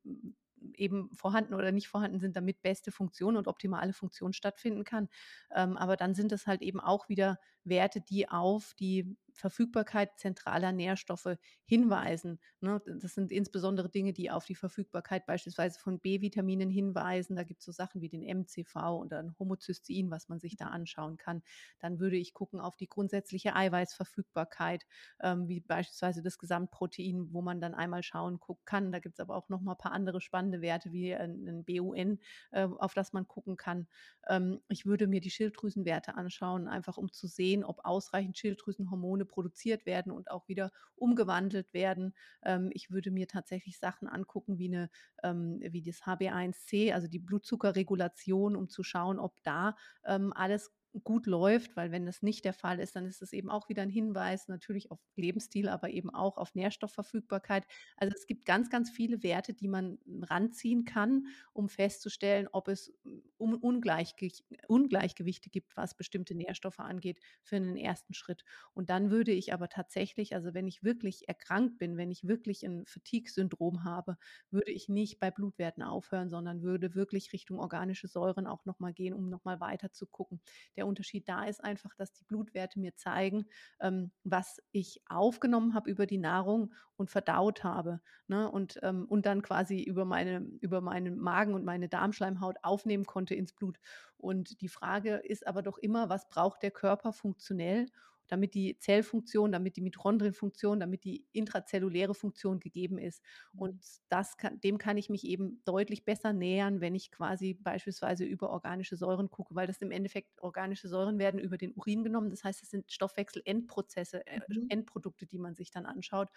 [0.75, 5.09] eben vorhanden oder nicht vorhanden sind, damit beste Funktion und optimale Funktion stattfinden kann.
[5.53, 10.71] Ähm, aber dann sind es halt eben auch wieder Werte, die auf die Verfügbarkeit zentraler
[10.71, 12.81] Nährstoffe hinweisen, ne?
[12.85, 17.35] Das sind insbesondere Dinge, die auf die Verfügbarkeit beispielsweise von B-Vitaminen hinweisen.
[17.35, 21.17] Da gibt's so Sachen wie den MCV und dann Homocystein, was man sich da anschauen
[21.17, 21.43] kann.
[21.79, 24.85] Dann würde ich gucken auf die grundsätzliche Eiweißverfügbarkeit,
[25.21, 28.91] ähm, wie beispielsweise das Gesamtprotein, wo man dann einmal schauen kann.
[28.91, 32.19] Da gibt's aber auch noch mal paar andere spannende Werte wie 'n 'n BUN,
[32.51, 33.87] äh, auf das man gucken kann.
[34.27, 39.85] Ähm, ich würde mir die Schilddrüsenwerte anschauen, einfach um zu sehen, ob ausreichend Schilddrüsenhormone produziert
[39.85, 42.13] werden und auch wieder umgewandelt werden.
[42.43, 44.89] Ähm, ich würde mir tatsächlich Sachen angucken wie 'ne
[45.23, 50.71] ähm, wie das HB1C, also die Blutzuckerregulation, um zu schauen, ob da, ähm, alles
[51.03, 53.83] gut läuft, weil wenn das nicht der Fall ist, dann ist es eben auch wieder
[53.83, 57.65] 'n Hinweis natürlich auf Lebensstil, aber eben auch auf Nährstoffverfügbarkeit.
[57.97, 62.93] Also, es gibt ganz, ganz viele Werte, die man ranziehen kann, um festzustellen, ob es
[63.37, 68.43] um Ungleichgich Ungleichgewichte gibt, was bestimmte Nährstoffe angeht, für 'nen ersten Schritt.
[68.73, 72.63] Und dann würde ich aber tatsächlich also, wenn ich wirklich erkrankt bin, wenn ich wirklich
[72.65, 74.17] 'n Fatigue-Syndrom habe,
[74.49, 78.93] würde ich nicht bei Blutwerten aufhören, sondern würde wirklich Richtung organische Säuren auch noch mal
[78.93, 80.41] gehen, um noch mal weiter zu gucken.
[80.75, 83.47] Der Unterschied da ist einfach, dass die Blutwerte mir zeigen,
[83.79, 88.49] ähm, was ich aufgenommen habe über die Nahrung und verdaut habe, ne?
[88.51, 93.35] Und, ähm und dann quasi über meine über meinen Magen und meine Darmschleimhaut aufnehmen konnte
[93.35, 93.79] ins Blut.
[94.17, 97.87] Und die Frage ist aber doch immer: Was braucht der Körper funktionell,
[98.27, 103.21] damit die Zellfunktion, damit die Mitochondrienfunktion, damit die intrazelluläre Funktion gegeben ist?
[103.55, 103.97] Und Mhm.
[104.09, 108.49] das kann dem kann ich mich eben deutlich besser nähern, wenn ich quasi beispielsweise über
[108.51, 112.29] organische Säuren gucke, weil das im Endeffekt organische Säuren werden über den Urin genommen.
[112.29, 114.69] Das heißt, es sind Stoffwechselendprozesse, äh, Mhm.
[114.69, 116.29] Endprodukte, die man sich dann anschaut,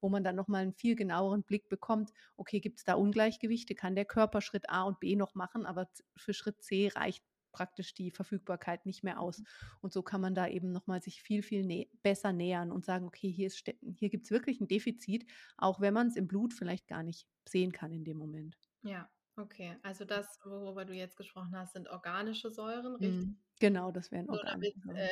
[0.00, 3.74] wo man dann noch mal 'n viel genaueren Blick bekommt: Okay, gibt's da Ungleichgewichte?
[3.74, 7.24] Kann der Körper Schritt A und B noch machen, aber für Schritt C reicht
[7.58, 9.42] praktisch die Verfügbarkeit nicht mehr aus.
[9.42, 9.46] Mhm.
[9.80, 12.84] Und so kann man da eben noch mal sich viel, viel nä besser nähern und
[12.84, 13.62] sagen: „Okay, hier ist
[13.96, 17.92] hier gibt's wirklich 'n Defizit“, auch wenn man's im Blut vielleicht gar nicht sehen kann
[17.92, 18.56] in dem Moment.
[18.82, 19.76] Ja, okay.
[19.82, 23.28] Also, das, worüber du jetzt gesprochen hast, sind organische Säuren, richtig?
[23.28, 23.42] Mhm.
[23.60, 25.08] Genau, das wären Nur damit, äh,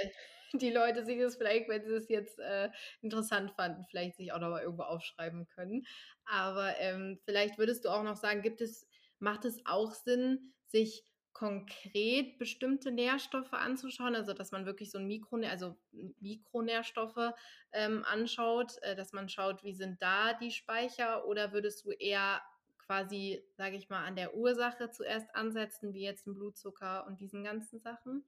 [0.54, 2.70] die Leute sich das vielleicht, wenn sie das jetzt, äh,
[3.02, 5.86] interessant fanden, vielleicht sich auch noch mal irgendwo aufschreiben können.
[6.24, 11.04] Aber, ähm, vielleicht würdest du auch noch sagen, gibt es macht es auch Sinn, sich
[11.36, 15.76] konkret bestimmte Nährstoffe anzuschauen, also, dass man wirklich so 'n Mikronä also,
[16.20, 17.32] Mikronährstoffe,
[17.72, 21.26] ähm, anschaut, äh, dass man schaut, wie sind da die Speicher?
[21.26, 22.42] Oder würdest du eher
[22.78, 27.44] quasi, sage ich mal, an der Ursache zuerst ansetzen, wie jetzt 'n Blutzucker und diesen
[27.44, 28.24] ganzen Sachen?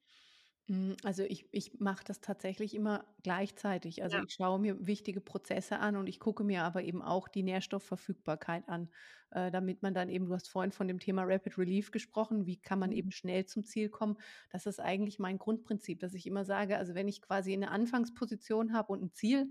[0.68, 4.02] Hm, also, ich ich mache das tatsächlich immer gleichzeitig.
[4.02, 4.22] Also, Ja.
[4.22, 8.68] ich schaue mir wichtige Prozesse an und ich gucke mir aber eben auch die Nährstoffverfügbarkeit
[8.68, 8.90] an,
[9.30, 12.58] äh, damit man dann eben du hast vorhin von dem Thema Rapid Relief gesprochen, wie
[12.60, 12.92] kann man Mhm.
[12.92, 14.18] eben schnell zum Ziel kommen?
[14.50, 18.74] Das ist eigentlich mein Grundprinzip, dass ich immer sage, also, wenn ich quasi 'ne Anfangsposition
[18.74, 19.50] habe und 'n Ziel,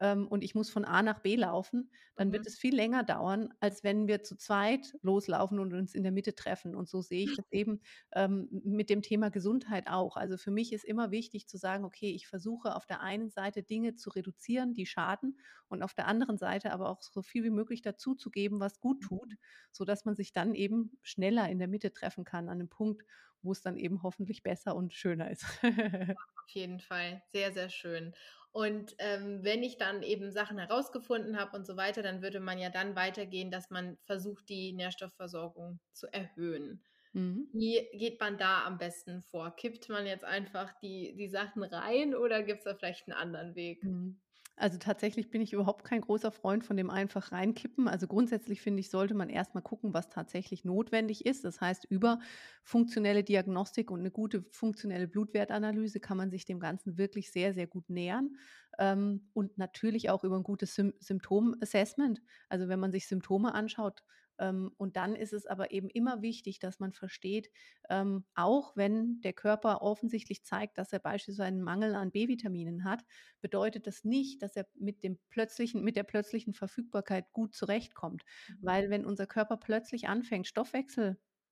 [0.00, 2.32] ähm, und ich muss von A nach B laufen, dann Mhm.
[2.32, 6.12] wird es viel länger dauern, als wenn wir zu zweit loslaufen und uns in der
[6.12, 6.74] Mitte treffen.
[6.74, 7.80] Und so sehe ich das eben,
[8.14, 10.16] ähm, mit dem Thema Gesundheit auch.
[10.16, 13.62] Also, für mich ist immer wichtig zu sagen: „Okay, ich versuche auf der einen Seite
[13.62, 17.50] Dinge zu reduzieren, die schaden und auf der anderen Seite aber auch so viel wie
[17.50, 19.36] möglich dazuzugeben, was gut tut“, Mhm.
[19.70, 23.02] sodass man sich dann eben schneller in der Mitte treffen kann an 'nem Punkt,
[23.42, 25.44] wo es dann eben hoffentlich besser und schöner ist.
[26.44, 28.14] Auf jeden Fall, sehr, sehr schön.
[28.52, 32.58] Und, ähm, wenn ich dann eben Sachen herausgefunden habe und so weiter, dann würde man
[32.58, 36.84] ja dann weitergehen, dass man versucht, die Nährstoffversorgung zu erhöhen.
[37.14, 37.52] Mhm.
[37.52, 39.56] Wie geht man da am besten vor?
[39.56, 43.82] Kippt man jetzt einfach die die Sachen rein oder gibt's da vielleicht 'n anderen Weg?
[43.82, 44.20] Mhm.
[44.62, 47.88] Also, tatsächlich bin ich überhaupt kein großer Freund von dem einfach reinkippen.
[47.88, 51.44] Also, grundsätzlich finde ich, sollte man erst mal gucken, was tatsächlich notwendig ist.
[51.44, 52.20] Das heißt, über
[52.62, 57.66] funktionelle Diagnostik und 'ne gute funktionelle Blutwertanalyse kann man sich dem Ganzen wirklich sehr, sehr
[57.66, 58.36] gut nähern.
[58.78, 62.22] Ähm, und natürlich auch über 'n gutes Sym Symptom-Assessment.
[62.48, 64.04] Also, wenn man sich Symptome anschaut,
[64.50, 67.50] und dann ist es aber eben immer wichtig, dass man versteht,
[67.88, 73.04] ähm, auch wenn der Körper offensichtlich zeigt, dass er beispielsweise einen Mangel an B-Vitaminen hat,
[73.40, 78.22] bedeutet das nicht, dass er mit dem plötzlichen mit der plötzlichen Verfügbarkeit gut zurechtkommt.
[78.48, 78.58] Mhm.
[78.60, 80.46] Weil wenn unser Körper plötzlich anfängt,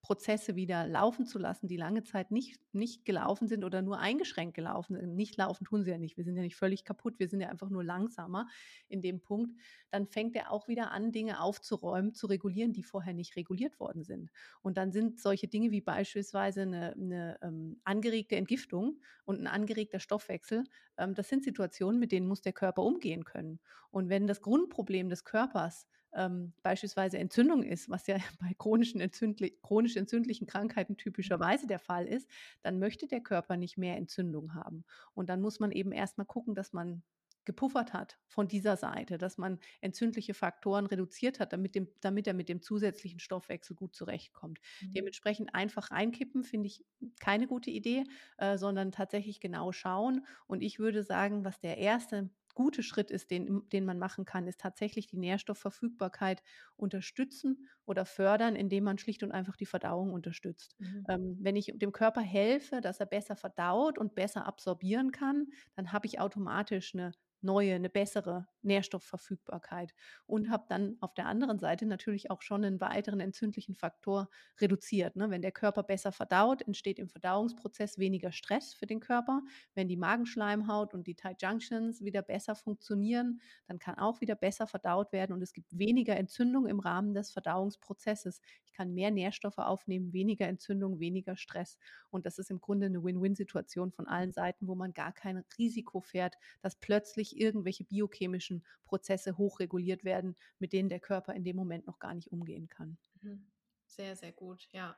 [0.03, 4.55] Stoffwechselprozesse wieder laufen zu lassen, die lange Zeit nicht nicht gelaufen sind oder nur eingeschränkt
[4.55, 6.17] gelaufen sind nicht laufen tun sie ja nicht.
[6.17, 8.47] Wir sind ja nicht völlig kaputt, wir sind ja einfach nur langsamer
[8.89, 9.57] in dem Punkt.
[9.91, 14.03] Dann fängt er auch wieder an, Dinge aufzuräumen, zu regulieren, die vorher nicht reguliert worden
[14.05, 14.31] sind.
[14.63, 20.01] Und dann sind solche Dinge wie beispielsweise 'ne 'ne, ähm, angeregte Entgiftung und 'n angeregter
[20.01, 20.65] Stoffwechsel
[20.99, 23.61] ähm, das sind Situationen, mit denen muss der Körper umgehen können.
[23.91, 29.59] Und wenn das Grundproblem des Körpers, ähm, beispielsweise Entzündung ist, was ja bei chronischen entzündli
[29.63, 32.29] chronisch entzündlichen Krankheiten typischerweise der Fall ist,
[32.63, 34.85] dann möchte der Körper nicht mehr Entzündung haben.
[35.15, 37.03] Und dann muss man eben erst mal gucken, dass man
[37.45, 42.35] gepuffert hat von dieser Seite, dass man entzündliche Faktoren reduziert hat, damit dem damit er
[42.35, 44.61] mit dem zusätzlichen Stoffwechsel gut zurechtkommt.
[44.81, 44.93] Mhm.
[44.93, 46.85] Dementsprechend einfach reinkippen, finde ich
[47.19, 48.05] keine gute Idee,
[48.39, 50.27] äh, sondern tatsächlich genau schauen.
[50.47, 52.31] Und ich würde sagen, was der 1.
[52.61, 56.43] gute Schritt ist, den den man machen kann, ist tatsächlich die Nährstoffverfügbarkeit
[56.77, 60.77] unterstützen oder fördern, indem man schlicht und einfach die Verdauung unterstützt.
[60.79, 61.07] Mhm.
[61.09, 65.93] Ähm, wenn ich dem Körper helfe, dass er besser verdaut und besser absorbieren kann, dann
[65.93, 69.95] habe ich automatisch 'ne neue 'ne bessere Nährstoffverfügbarkeit
[70.27, 74.29] und habe dann auf der anderen Seite natürlich auch schon 'nen weiteren entzündlichen Faktor
[74.61, 75.31] reduziert, ne?
[75.31, 79.43] Wenn der Körper besser verdaut, entsteht im Verdauungsprozess weniger Stress für den Körper.
[79.75, 84.67] Wenn die Magenschleimhaut und die Tight Junctions wieder besser funktionieren, dann kann auch wieder besser
[84.67, 88.41] verdaut werden und es gibt weniger Entzündung im Rahmen des Verdauungsprozesses.
[88.65, 91.79] Ich kann mehr Nährstoffe aufnehmen, weniger Entzündung, weniger Stress.
[92.11, 96.01] Und das ist im Grunde 'ne Win-Win-Situation von allen Seiten, wo man gar kein Risiko
[96.01, 101.87] fährt, dass plötzlich irgendwelche biochemischen Prozesse hochreguliert werden, mit denen der Körper in dem Moment
[101.87, 102.99] noch gar nicht umgehen kann.
[103.23, 103.51] Mhm.
[103.87, 104.97] Sehr, sehr gut, ja.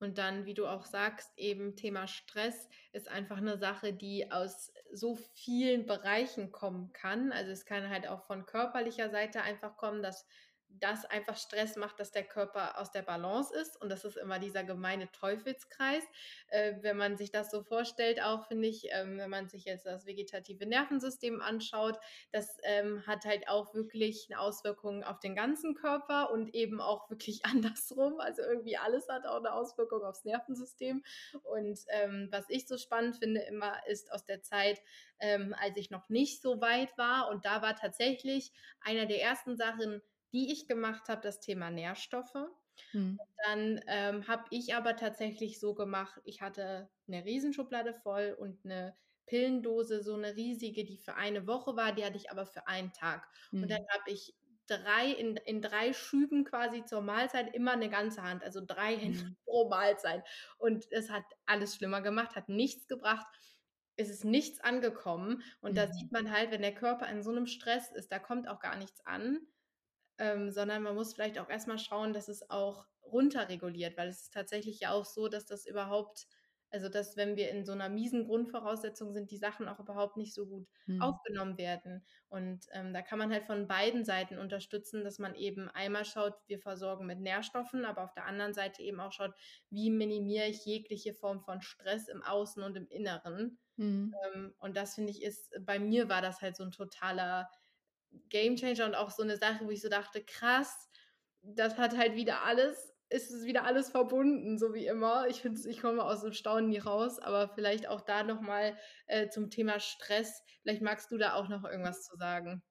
[0.00, 4.72] Und dann, wie du auch sagst, eben Thema Stress ist einfach 'ne Sache, die aus
[4.92, 7.32] so vielen Bereichen kommen kann.
[7.32, 10.26] Also, es kann halt auch von körperlicher Seite einfach kommen, dass
[10.80, 14.38] das einfach Stress macht, dass der Körper aus der Balance ist und das ist immer
[14.38, 16.04] dieser gemeine Teufelskreis.
[16.48, 19.86] Äh, wenn man sich das so vorstellt auch, finde ich, ähm, wenn man sich jetzt
[19.86, 21.98] das vegetative Nervensystem anschaut,
[22.32, 27.10] das, ähm, hat halt auch wirklich 'ne Auswirkung auf den ganzen Körper und eben auch
[27.10, 28.20] wirklich andersrum.
[28.20, 31.02] Also, irgendwie alles hat auch 'ne Auswirkung aufs Nervensystem.
[31.42, 34.80] Und, ähm, was ich so spannend finde immer, ist aus der Zeit,
[35.18, 39.56] ähm, als ich noch nicht so weit war und da war tatsächlich einer der ersten
[39.56, 40.02] Sachen,
[40.34, 42.34] die ich gemacht habe, das Thema Nährstoffe.
[42.94, 43.24] Mhm.
[43.44, 48.96] dann, ähm, habe ich aber tatsächlich so gemacht, ich hatte 'ne Riesenschublade voll und 'ne
[49.26, 52.92] Pillendose, so 'ne riesige, die für eine Woche war, die hatte ich aber für einen
[52.92, 53.28] Tag.
[53.60, 53.86] Und dann Mhm.
[53.90, 54.36] habe ich
[54.68, 59.18] 3 in in 3 Schüben quasi zur Mahlzeit immer 'ne ganze Hand, also 3 Hände
[59.18, 59.34] Mhm.
[59.46, 60.24] pro Mahlzeit.
[60.58, 63.26] Und es hat alles schlimmer gemacht, hat nichts gebracht.
[63.96, 65.42] Es ist nichts angekommen.
[65.62, 65.92] Und da Mhm.
[65.92, 68.76] sieht man halt, wenn der Körper in so 'nem Stress ist, da kommt auch gar
[68.78, 69.46] nichts an,
[70.18, 74.22] ähm, sondern man muss vielleicht auch erst mal schauen, dass es auch runterreguliert, weil es
[74.22, 76.26] ist tatsächlich ja auch so, dass das überhaupt,
[76.70, 80.34] Also, dass, wenn wir in so 'ner miesen Grundvoraussetzung sind, die Sachen auch überhaupt nicht
[80.34, 81.14] so gut Mhm.
[81.14, 82.04] aufgenommen werden.
[82.28, 86.34] Und, ähm, da kann man halt von beiden Seiten unterstützen, dass man eben einmal schaut,
[86.48, 89.34] wir versorgen mit Nährstoffen, aber auf der anderen Seite eben auch schaut,
[89.70, 93.58] wie minimiere ich jegliche Form von Stress im Außen und im Inneren.
[93.78, 94.18] Mhm.
[94.34, 97.50] Ähm, und das finde ich ist bei mir war das halt so 'n totaler
[98.30, 100.88] Gamechanger und auch so 'ne Sache, wo ich so dachte: „Krass,
[101.42, 105.58] das hat halt wieder alles es ist wieder alles verbunden, so wie immer.“ Ich finde
[105.60, 109.28] es ich komme aus dem Staunen nie raus, aber vielleicht auch da noch mal, äh,
[109.28, 110.42] zum Thema Stress.
[110.62, 112.62] Vielleicht magst du da auch noch irgendwas zu sagen.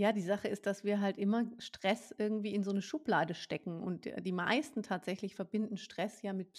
[0.00, 3.82] Ja, die Sache ist, dass wir halt immer Stress irgendwie in so 'ne Schublade stecken
[3.82, 6.52] und, äh, die meisten tatsächlich verbinden Stress ja mit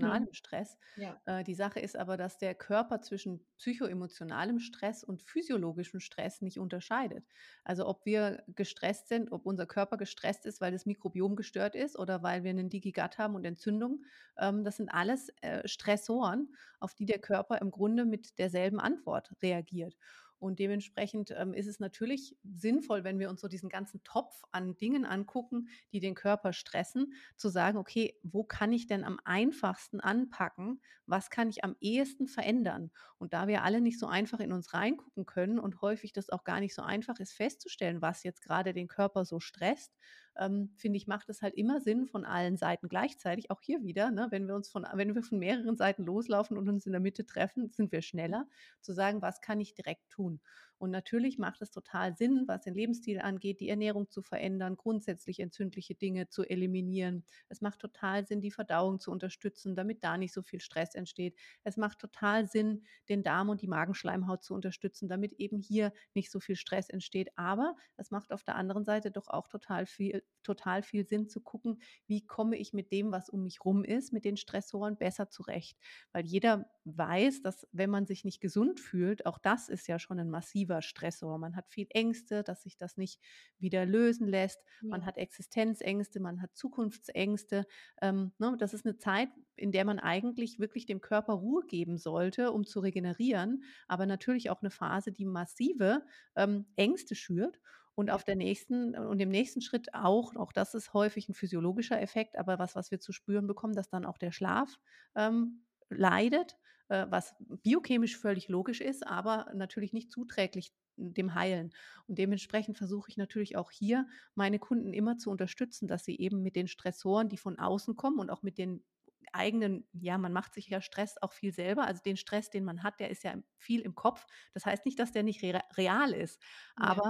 [0.00, 0.24] Mhm.
[0.24, 0.78] psychoemotionalem Stress.
[0.96, 1.22] Ja.
[1.26, 6.58] Äh, die Sache ist aber, dass der Körper zwischen psychoemotionalem Stress und physiologischem Stress nicht
[6.58, 7.26] unterscheidet.
[7.64, 11.98] Also, ob wir gestresst sind, ob unser Körper gestresst ist, weil das Mikrobiom gestört ist
[11.98, 14.04] oder weil wir 'nen Leaky Gut haben und Entzündung,
[14.38, 19.32] ähm, das sind alles, äh, Stressoren, auf die der Körper im Grunde mit derselben Antwort
[19.42, 19.96] reagiert.
[20.38, 24.76] Und dementsprechend, ähm, ist es natürlich sinnvoll, wenn wir uns so diesen ganzen Topf an
[24.76, 30.00] Dingen angucken, die den Körper stressen, zu sagen: „Okay, wo kann ich denn am einfachsten
[30.00, 30.82] anpacken?
[31.06, 34.74] Was kann ich am ehesten verändern?“ Und da wir alle nicht so einfach in uns
[34.74, 38.74] reingucken können und häufig das auch gar nicht so einfach ist festzustellen, was jetzt grade
[38.74, 39.92] den Körper so stresst,
[40.38, 44.10] ähm, finde ich, macht es halt immer Sinn von allen Seiten gleichzeitig, auch hier wieder,
[44.10, 47.00] ne, wenn wir uns von wenn wir von mehreren Seiten loslaufen und uns in der
[47.00, 48.48] Mitte treffen, sind wir schneller,
[48.80, 50.40] zu sagen: „Was kann ich direkt tun?“
[50.78, 55.40] Und natürlich macht es total Sinn, was den Lebensstil angeht, die Ernährung zu verändern, grundsätzlich
[55.40, 57.24] entzündliche Dinge zu eliminieren.
[57.48, 61.36] Es macht total Sinn, die Verdauung zu unterstützen, damit da nicht so viel Stress entsteht.
[61.62, 66.30] Es macht total Sinn, den Darm und die Magenschleimhaut zu unterstützen, damit eben hier nicht
[66.30, 67.30] so viel Stress entsteht.
[67.36, 71.40] Aber es macht auf der anderen Seite doch auch total viel total viel Sinn zu
[71.40, 75.30] gucken: Wie komme ich mit dem, was um mich rum ist, mit den Stressoren besser
[75.30, 75.78] zurecht?
[76.12, 80.18] Weil jeder weiß, dass, wenn man sich nicht gesund fühlt auch das ist ja schon
[80.18, 80.28] 'n
[80.66, 81.38] massiver Stressor.
[81.38, 83.20] Man hat viel Ängste, dass sich das nicht
[83.58, 84.60] wieder lösen lässt.
[84.90, 85.06] Man Ja.
[85.06, 87.66] hat Existenzängste, man hat Zukunftsängste.
[88.02, 91.96] Ähm, ne, das ist 'ne Zeit, in der man eigentlich wirklich dem Körper Ruhe geben
[91.98, 96.04] sollte, um zu regenerieren, aber natürlich auch 'ne Phase, die massive,
[96.36, 97.60] ähm, Ängste schürt.
[97.96, 102.00] Und auf der nächsten und im nächsten Schritt auch auch das ist häufig 'n physiologischer
[102.00, 104.76] Effekt, aber was, was wir zu spüren bekommen, dass dann auch der Schlaf,
[105.14, 106.56] ähm, leidet,
[106.88, 111.72] was biochemisch völlig logisch ist, aber natürlich nicht zuträglich dem Heilen.
[112.06, 116.42] Und dementsprechend versuche ich natürlich auch hier, meine Kunden immer zu unterstützen, dass sie eben
[116.42, 118.84] mit den Stressoren, die von außen kommen und auch mit den
[119.32, 121.86] eigenen ja, man macht sich ja Stress auch viel selber.
[121.86, 124.26] Also, den Stress, den man hat, der ist ja viel im Kopf.
[124.52, 126.40] Das heißt nicht, dass der nicht rea real ist.
[126.76, 127.00] Ja.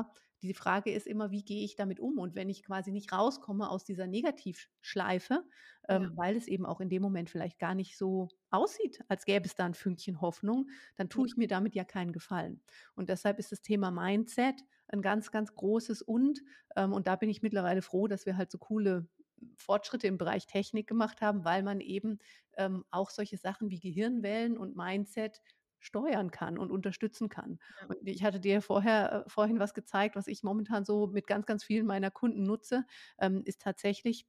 [0.42, 2.18] Die Frage ist immer: Wie gehe ich damit um?
[2.18, 5.44] Und wenn ich quasi nicht rauskomme aus dieser Negativschleife,
[5.90, 6.08] Ja.
[6.08, 9.46] ähm, weil es eben auch in dem Moment vielleicht gar nicht so aussieht, als gäbe
[9.46, 11.24] es da 'n Fünkchen Hoffnung, dann Ja.
[11.24, 12.62] tue ich mir damit ja keinen Gefallen.
[12.94, 16.40] Und deshalb ist das Thema Mindset 'n ganz, ganz großes Und,
[16.76, 19.08] ähm, und da bin ich mittlerweile froh, dass wir halt so coole
[19.56, 22.18] Fortschritte im Bereich Technik gemacht haben, weil man eben,
[22.56, 25.40] ähm, auch solche Sachen wie Gehirnwellen und Mindset
[25.84, 27.58] steuern kann und unterstützen kann.
[27.80, 27.88] Ja.
[27.88, 31.46] Und ich hatte dir vorher äh, vorhin was gezeigt, was ich momentan so mit ganz,
[31.46, 32.84] ganz vielen meiner Kunden nutze,
[33.18, 34.26] ähm, ist tatsächlich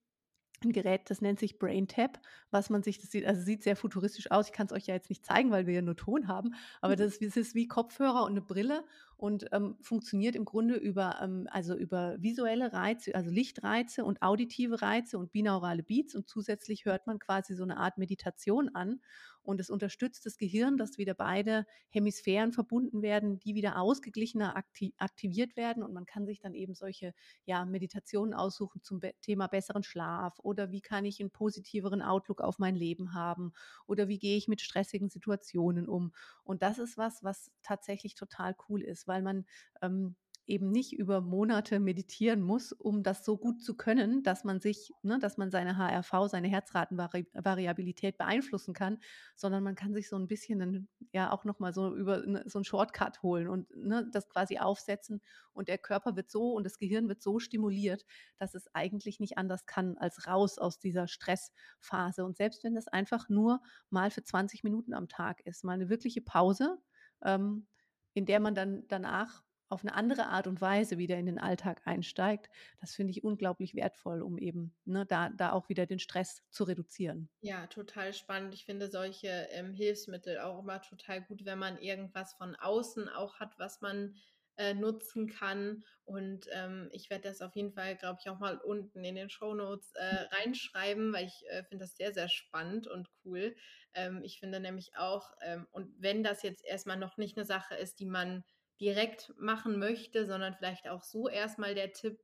[0.63, 2.19] 'n Gerät, das nennt sich BrainTab,
[2.51, 4.47] was man sich das sieht also, sieht sehr futuristisch aus.
[4.47, 7.17] Ich kann's euch ja jetzt nicht zeigen, weil wir ja nur Ton haben, aber das
[7.17, 8.85] ist es ist wie Kopfhörer und 'ne Brille
[9.17, 14.81] und, ähm, funktioniert im Grunde über, ähm also, über visuelle Reize, also, Lichtreize und auditive
[14.81, 19.01] Reize und binaurale Beats und zusätzlich hört man quasi so 'ne Art Meditation an.
[19.45, 24.93] Und es unterstützt das Gehirn, dass wieder beide Hemisphären verbunden werden, die wieder ausgeglichener akti
[24.97, 27.13] aktiviert werden und man kann sich dann eben solche,
[27.45, 32.59] ja, Meditationen aussuchen zum Thema besseren Schlaf oder wie kann ich 'n positiveren Outlook auf
[32.59, 33.53] mein Leben haben
[33.87, 36.11] oder wie gehe ich mit stressigen Situationen um?
[36.43, 39.45] Und das ist was, was tatsächlich total cool ist, weil man,
[39.81, 40.15] ähm,
[40.47, 44.91] eben nicht über Monate meditieren muss, um das so gut zu können, dass man sich
[45.03, 48.99] ne, dass man seine HRV, seine Herzratenvari Variabilität beeinflussen kann,
[49.35, 52.43] sondern man kann sich so 'n bisschen 'nen ja, auch noch mal so über 'ne
[52.47, 55.21] so 'n Shortcut holen und, ne, das quasi aufsetzen
[55.53, 58.05] und der Körper wird so und das Gehirn wird so stimuliert,
[58.37, 62.23] dass es eigentlich nicht anders kann als raus aus dieser Stressphase.
[62.25, 65.89] Und selbst wenn das einfach nur mal für 20 Minuten am Tag ist, mal 'ne
[65.89, 66.77] wirkliche Pause,
[67.23, 67.67] ähm,
[68.13, 71.81] in der man dann danach auf 'ne andere Art und Weise wieder in den Alltag
[71.85, 72.49] einsteigt,
[72.79, 76.63] das finde ich unglaublich wertvoll, um eben, ne, da da auch wieder den Stress zu
[76.65, 77.29] reduzieren.
[77.43, 78.53] Ja, total spannend.
[78.55, 83.39] Ich finde solche, ähm, Hilfsmittel auch immer total gut, wenn man irgendwas von außen auch
[83.39, 84.15] hat, was man
[84.57, 85.83] äh, nutzen kann.
[86.05, 89.29] Und ähm, ich werde das auf jeden Fall, glaube ich, auch mal unten in den
[89.29, 93.55] Show Notes äh, reinschreiben, weil ich äh, finde das sehr, sehr spannend und cool.
[93.93, 97.75] Ähm, ich finde nämlich auch, ähm, und wenn das jetzt erstmal noch nicht eine Sache
[97.75, 98.43] ist, die man
[98.79, 102.19] direkt machen möchte, sondern vielleicht auch so erstmal der Tipp,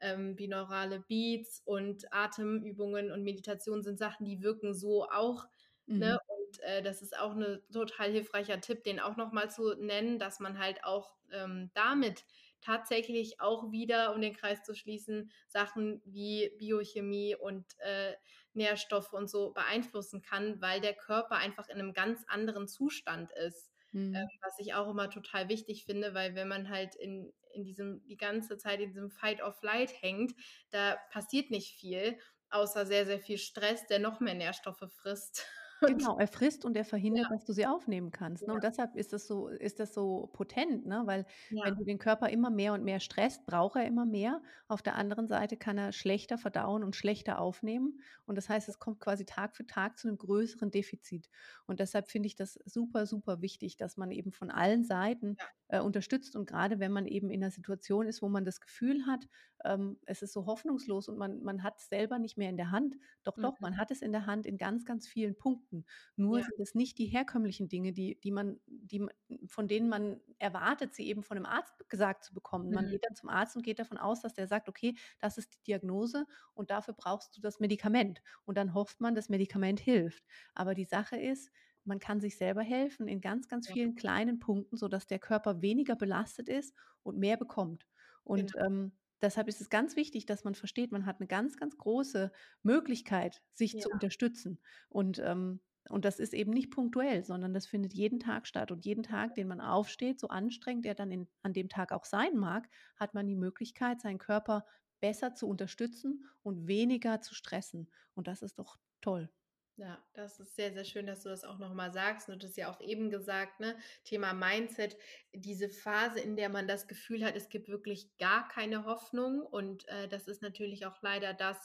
[0.00, 5.46] ähm, binaurale Beats und Atemübungen und Meditation sind Sachen, die wirken so auch.
[5.86, 6.18] Ne?
[6.28, 6.34] Mhm.
[6.36, 10.40] Und äh, das ist auch ein total hilfreicher Tipp, den auch nochmal zu nennen, dass
[10.40, 12.24] man halt auch ähm, damit
[12.60, 18.14] tatsächlich auch wieder, um den Kreis zu schließen, Sachen wie Biochemie und äh,
[18.54, 23.73] Nährstoffe und so beeinflussen kann, weil der Körper einfach in einem ganz anderen Zustand ist.
[24.12, 24.30] Ähm, Mhm.
[24.42, 28.16] was ich auch immer total wichtig finde, weil wenn man halt in, in diesem, die
[28.16, 30.34] ganze Zeit in diesem Fight or Flight hängt,
[30.70, 32.18] da passiert nicht viel,
[32.50, 35.46] außer sehr, sehr viel Stress, der noch mehr Nährstoffe frisst.
[35.86, 38.54] Genau, er frisst und er verhindert, ja, dass du sie aufnehmen kannst, ne?
[38.54, 41.02] Und deshalb ist das so ist das so potent, ne?
[41.04, 41.26] Weil
[41.62, 44.42] wenn ja, du den Körper immer mehr und mehr stresst, braucht er immer mehr.
[44.68, 48.00] Auf der anderen Seite kann er schlechter verdauen und schlechter aufnehmen.
[48.24, 51.28] Und das heißt, es kommt quasi Tag für Tag zu einem größeren Defizit.
[51.66, 55.46] Und deshalb finde ich das super, super wichtig, dass man eben von allen Seiten, ja,
[55.68, 56.36] äh, unterstützt.
[56.36, 59.26] Und gerade wenn man eben in 'ner Situation ist, wo man das Gefühl hat,
[59.64, 62.96] ähm, es ist so hoffnungslos und man man hat's selber nicht mehr in der Hand.
[63.24, 65.84] Doch, doch, mhm, man hat es in der Hand in ganz, ganz vielen Punkten.
[66.16, 69.06] Nur ja, sind es nicht die herkömmlichen Dinge, die die man die
[69.46, 72.72] von denen man erwartet, sie eben von 'nem Arzt gesagt zu bekommen.
[72.72, 75.38] Man mhm, geht dann zum Arzt und geht davon aus, dass der sagt: „Okay, das
[75.38, 79.80] ist die Diagnose und dafür brauchst du das Medikament.“ Und dann hofft man, das Medikament
[79.80, 80.24] hilft.
[80.54, 81.50] Aber die Sache ist,
[81.84, 85.96] man kann sich selber helfen in ganz, ganz vielen kleinen Punkten, sodass der Körper weniger
[85.96, 87.86] belastet ist und mehr bekommt.
[88.22, 88.92] Und, genau, ähm,
[89.22, 93.42] deshalb ist es ganz wichtig, dass man versteht, man hat 'ne ganz, ganz große Möglichkeit,
[93.52, 93.90] sich zu ja.
[93.90, 94.60] unterstützen.
[94.88, 95.60] Und, ähm
[95.90, 98.70] und das ist eben nicht punktuell, sondern das findet jeden Tag statt.
[98.72, 102.06] Und jeden Tag, den man aufsteht, so anstrengend er dann in, an dem Tag auch
[102.06, 104.64] sein mag, hat man die Möglichkeit, seinen Körper
[105.00, 107.90] besser zu unterstützen und weniger zu stressen.
[108.14, 109.30] Und das ist doch toll.
[109.76, 112.28] Ja, das ist sehr, sehr schön, dass du das auch noch mal sagst.
[112.28, 114.96] Und du hast ja auch eben gesagt, ne, Thema Mindset,
[115.32, 119.40] diese Phase, in der man das Gefühl hat, es gibt wirklich gar keine Hoffnung.
[119.40, 121.56] Und äh, das ist natürlich auch leider das,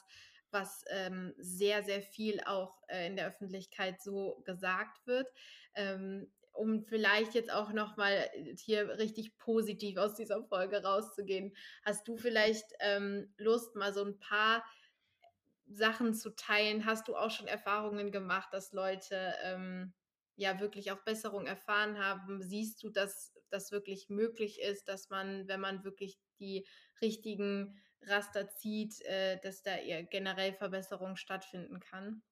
[0.49, 5.28] was ähm, sehr, sehr viel auch äh, in der Öffentlichkeit so gesagt wird.
[5.76, 11.55] Ähm, um vielleicht jetzt auch noch mal äh, hier richtig positiv aus dieser Folge rauszugehen,
[11.86, 14.64] hast du vielleicht ähm, Lust, mal so ein paar
[15.70, 16.86] Sachen zu teilen?
[16.86, 19.93] Hast du auch schon Erfahrungen gemacht, dass Leute, ähm,
[20.36, 22.41] ja wirklich auch Besserung erfahren haben?
[22.41, 26.67] Siehst du, dass das wirklich möglich ist, dass man, wenn man wirklich die
[27.01, 32.24] richtigen Raster zieht, äh, dass da eher generell Verbesserung stattfinden kann?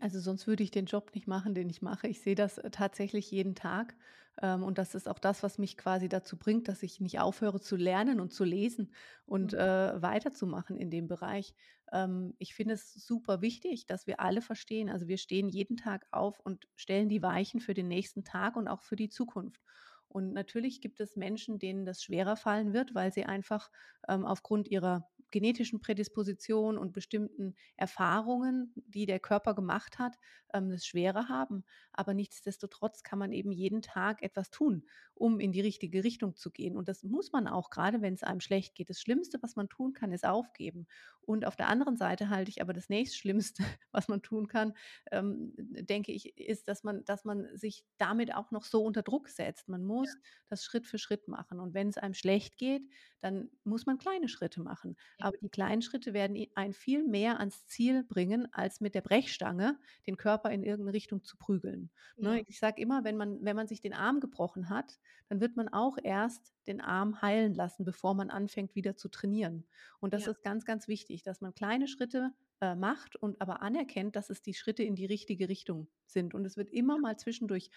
[0.00, 2.08] Also, sonst würde ich den Job nicht machen, den ich mache.
[2.08, 3.96] Ich sehe das, äh, tatsächlich jeden Tag,
[4.40, 7.60] ähm, und das ist auch das, was mich quasi dazu bringt, dass ich nicht aufhöre
[7.60, 8.94] zu lernen und zu lesen
[9.26, 9.54] und, Mhm.
[9.54, 11.54] äh, weiterzumachen in dem Bereich.
[11.92, 16.06] Ähm, ich finde es super wichtig, dass wir alle verstehen also, wir stehen jeden Tag
[16.12, 19.60] auf und stellen die Weichen für den nächsten Tag und auch für die Zukunft.
[20.08, 23.70] Und natürlich gibt es Menschen, denen das schwerer fallen wird, weil sie einfach,
[24.08, 30.16] ähm, aufgrund ihrer genetischen Prädisposition und bestimmten Erfahrungen, die der Körper gemacht hat,
[30.54, 31.64] ähm, es schwerer haben.
[31.92, 36.50] Aber nichtsdestotrotz kann man eben jeden Tag etwas tun, um in die richtige Richtung zu
[36.50, 36.76] gehen.
[36.76, 38.90] Und das muss man auch, gerade wenn es einem schlecht geht.
[38.90, 40.86] Das Schlimmste, was man tun kann, ist aufgeben.
[41.20, 43.62] Und auf der anderen Seite halte ich aber das nächstschlimmste,
[43.92, 44.74] was man tun kann,
[45.10, 49.28] ähm, denke ich, ist, dass man, dass man sich damit auch noch so unter Druck
[49.28, 49.68] setzt.
[49.68, 50.18] Man Ja, muss
[50.48, 51.60] das Schritt für Schritt machen.
[51.60, 52.82] Und wenn es einem schlecht geht,
[53.20, 54.96] dann muss man kleine Schritte machen.
[55.18, 58.94] ja, Aber die kleinen Schritte werden i einen viel mehr ans Ziel bringen, als mit
[58.94, 62.36] der Brechstange den Körper in irgendeine Richtung zu prügeln, ne?
[62.36, 64.98] ja, Ich sage immer, wenn man wenn man sich den Arm gebrochen hat,
[65.28, 69.66] dann wird man auch erst den Arm heilen lassen, bevor man anfängt, wieder zu trainieren.
[70.00, 73.62] Und das ja, ist ganz, ganz wichtig, dass man kleine Schritte, äh, macht und aber
[73.62, 76.34] anerkennt, dass es die Schritte in die richtige Richtung sind.
[76.34, 77.70] Und es wird immer mal zwischendurch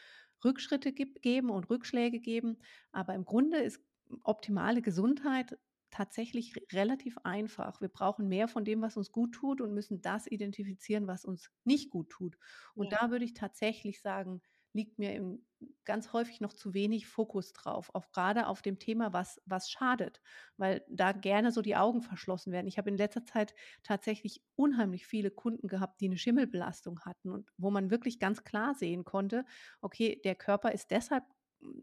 [0.44, 2.58] Rückschritte geben und Rückschläge geben,
[2.92, 3.82] aber im Grunde ist
[4.24, 5.58] optimale Gesundheit
[5.92, 7.82] tatsächlich relativ einfach.
[7.82, 11.52] Wir brauchen mehr von dem, was uns gut tut und müssen das identifizieren, was uns
[11.64, 12.38] nicht gut tut.
[12.76, 14.42] Und ja, da würde ich tatsächlich sagen,
[14.74, 15.46] liegt mir im
[15.86, 20.22] ganz häufig noch zu wenig Fokus drauf, auch gerade auf dem Thema, was was schadet,
[20.58, 22.68] weil da gerne so die Augen verschlossen werden.
[22.68, 27.52] Ich habe in letzter Zeit tatsächlich unheimlich viele Kunden gehabt, die eine Schimmelbelastung hatten und
[27.58, 29.46] wo man wirklich ganz klar sehen konnte:
[29.82, 31.24] Okay, der Körper ist deshalb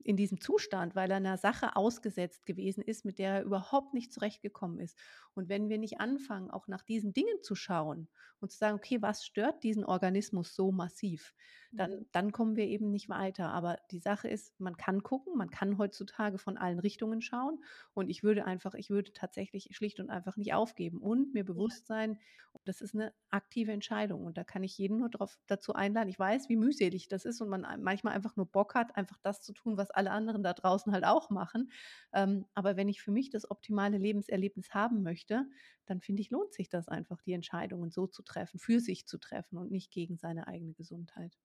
[0.05, 4.12] in diesem Zustand, weil er einer Sache ausgesetzt gewesen ist, mit der er überhaupt nicht
[4.12, 4.99] zurechtgekommen ist.
[5.35, 8.09] Und wenn wir nicht anfangen, auch nach diesen Dingen zu schauen
[8.41, 11.35] und zu sagen: „Okay, was stört diesen Organismus so massiv?“
[11.77, 12.05] Dann Mhm.
[12.12, 13.51] dann kommen wir eben nicht weiter.
[13.51, 17.64] Aber die Sache ist, man kann gucken, man kann heutzutage von allen Richtungen schauen
[17.95, 21.87] und ich würde einfach ich würde tatsächlich schlicht und einfach nicht aufgeben und mir bewusst
[21.87, 22.18] sein,
[22.64, 26.09] das ist 'ne aktive Entscheidung und da kann ich jeden nur drauf dazu einladen.
[26.09, 29.43] Ich weiß, wie mühselig das ist und man manchmal einfach nur Bock hat, einfach das
[29.43, 31.70] zu tun, was alle anderen da draußen halt auch machen.
[32.12, 35.47] Ähm, aber wenn ich für mich das optimale Lebenserlebnis haben möchte,
[35.87, 39.18] dann finde ich, lohnt sich das einfach, die Entscheidungen so zu treffen, für sich zu
[39.18, 41.37] treffen und nicht gegen seine eigene Gesundheit.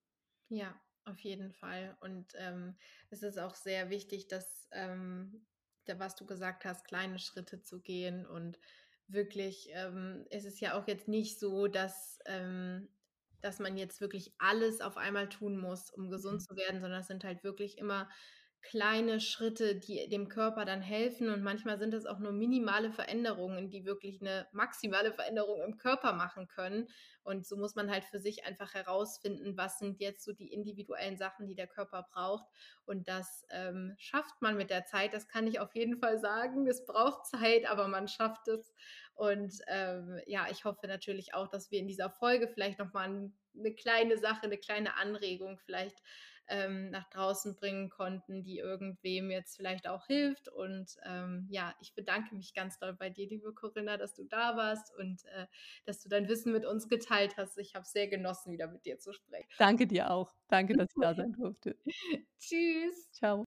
[0.50, 1.96] Ja, auf jeden Fall.
[2.00, 2.76] Und, ähm,
[3.08, 5.46] es ist auch sehr wichtig, dass, ähm,
[5.84, 8.58] da was du gesagt hast, kleine Schritte zu gehen und
[9.06, 12.88] wirklich, ähm es ist ja auch jetzt nicht so, dass, ähm
[13.42, 16.46] dass man jetzt wirklich alles auf einmal tun muss, um gesund Mhm.
[16.46, 18.10] zu werden, sondern es sind halt wirklich immer
[18.62, 23.70] kleine Schritte, die dem Körper dann helfen und manchmal sind es auch nur minimale Veränderungen,
[23.70, 26.88] die wirklich 'ne maximale Veränderung im Körper machen können.
[27.22, 31.16] Und so muss man halt für sich einfach herausfinden, was sind jetzt so die individuellen
[31.18, 32.46] Sachen, die der Körper braucht.
[32.86, 35.12] Und das, ähm, schafft man mit der Zeit.
[35.14, 36.66] Das kann ich auf jeden Fall sagen.
[36.66, 38.72] Es braucht Zeit, aber man schafft es.
[39.14, 43.06] Und, ähm, ja, ich hoffe natürlich auch, dass wir in dieser Folge vielleicht noch mal
[43.08, 45.98] 'n 'ne kleine Sache, 'ne kleine Anregung vielleicht,
[46.50, 50.48] ähm, nach draußen bringen konnten, die irgendwem jetzt vielleicht auch hilft.
[50.48, 54.56] Und, ähm, ja, ich bedanke mich ganz doll bei dir, liebe Corinna, dass du da
[54.56, 55.46] warst und, äh,
[55.86, 57.56] dass du dein Wissen mit uns geteilt hast.
[57.58, 59.48] Ich habe sehr genossen, wieder mit dir zu sprechen.
[59.58, 60.34] Danke dir auch.
[60.48, 61.76] Danke, dass ich da sein durfte.
[62.38, 63.10] Tschüss.
[63.12, 63.44] Tschau.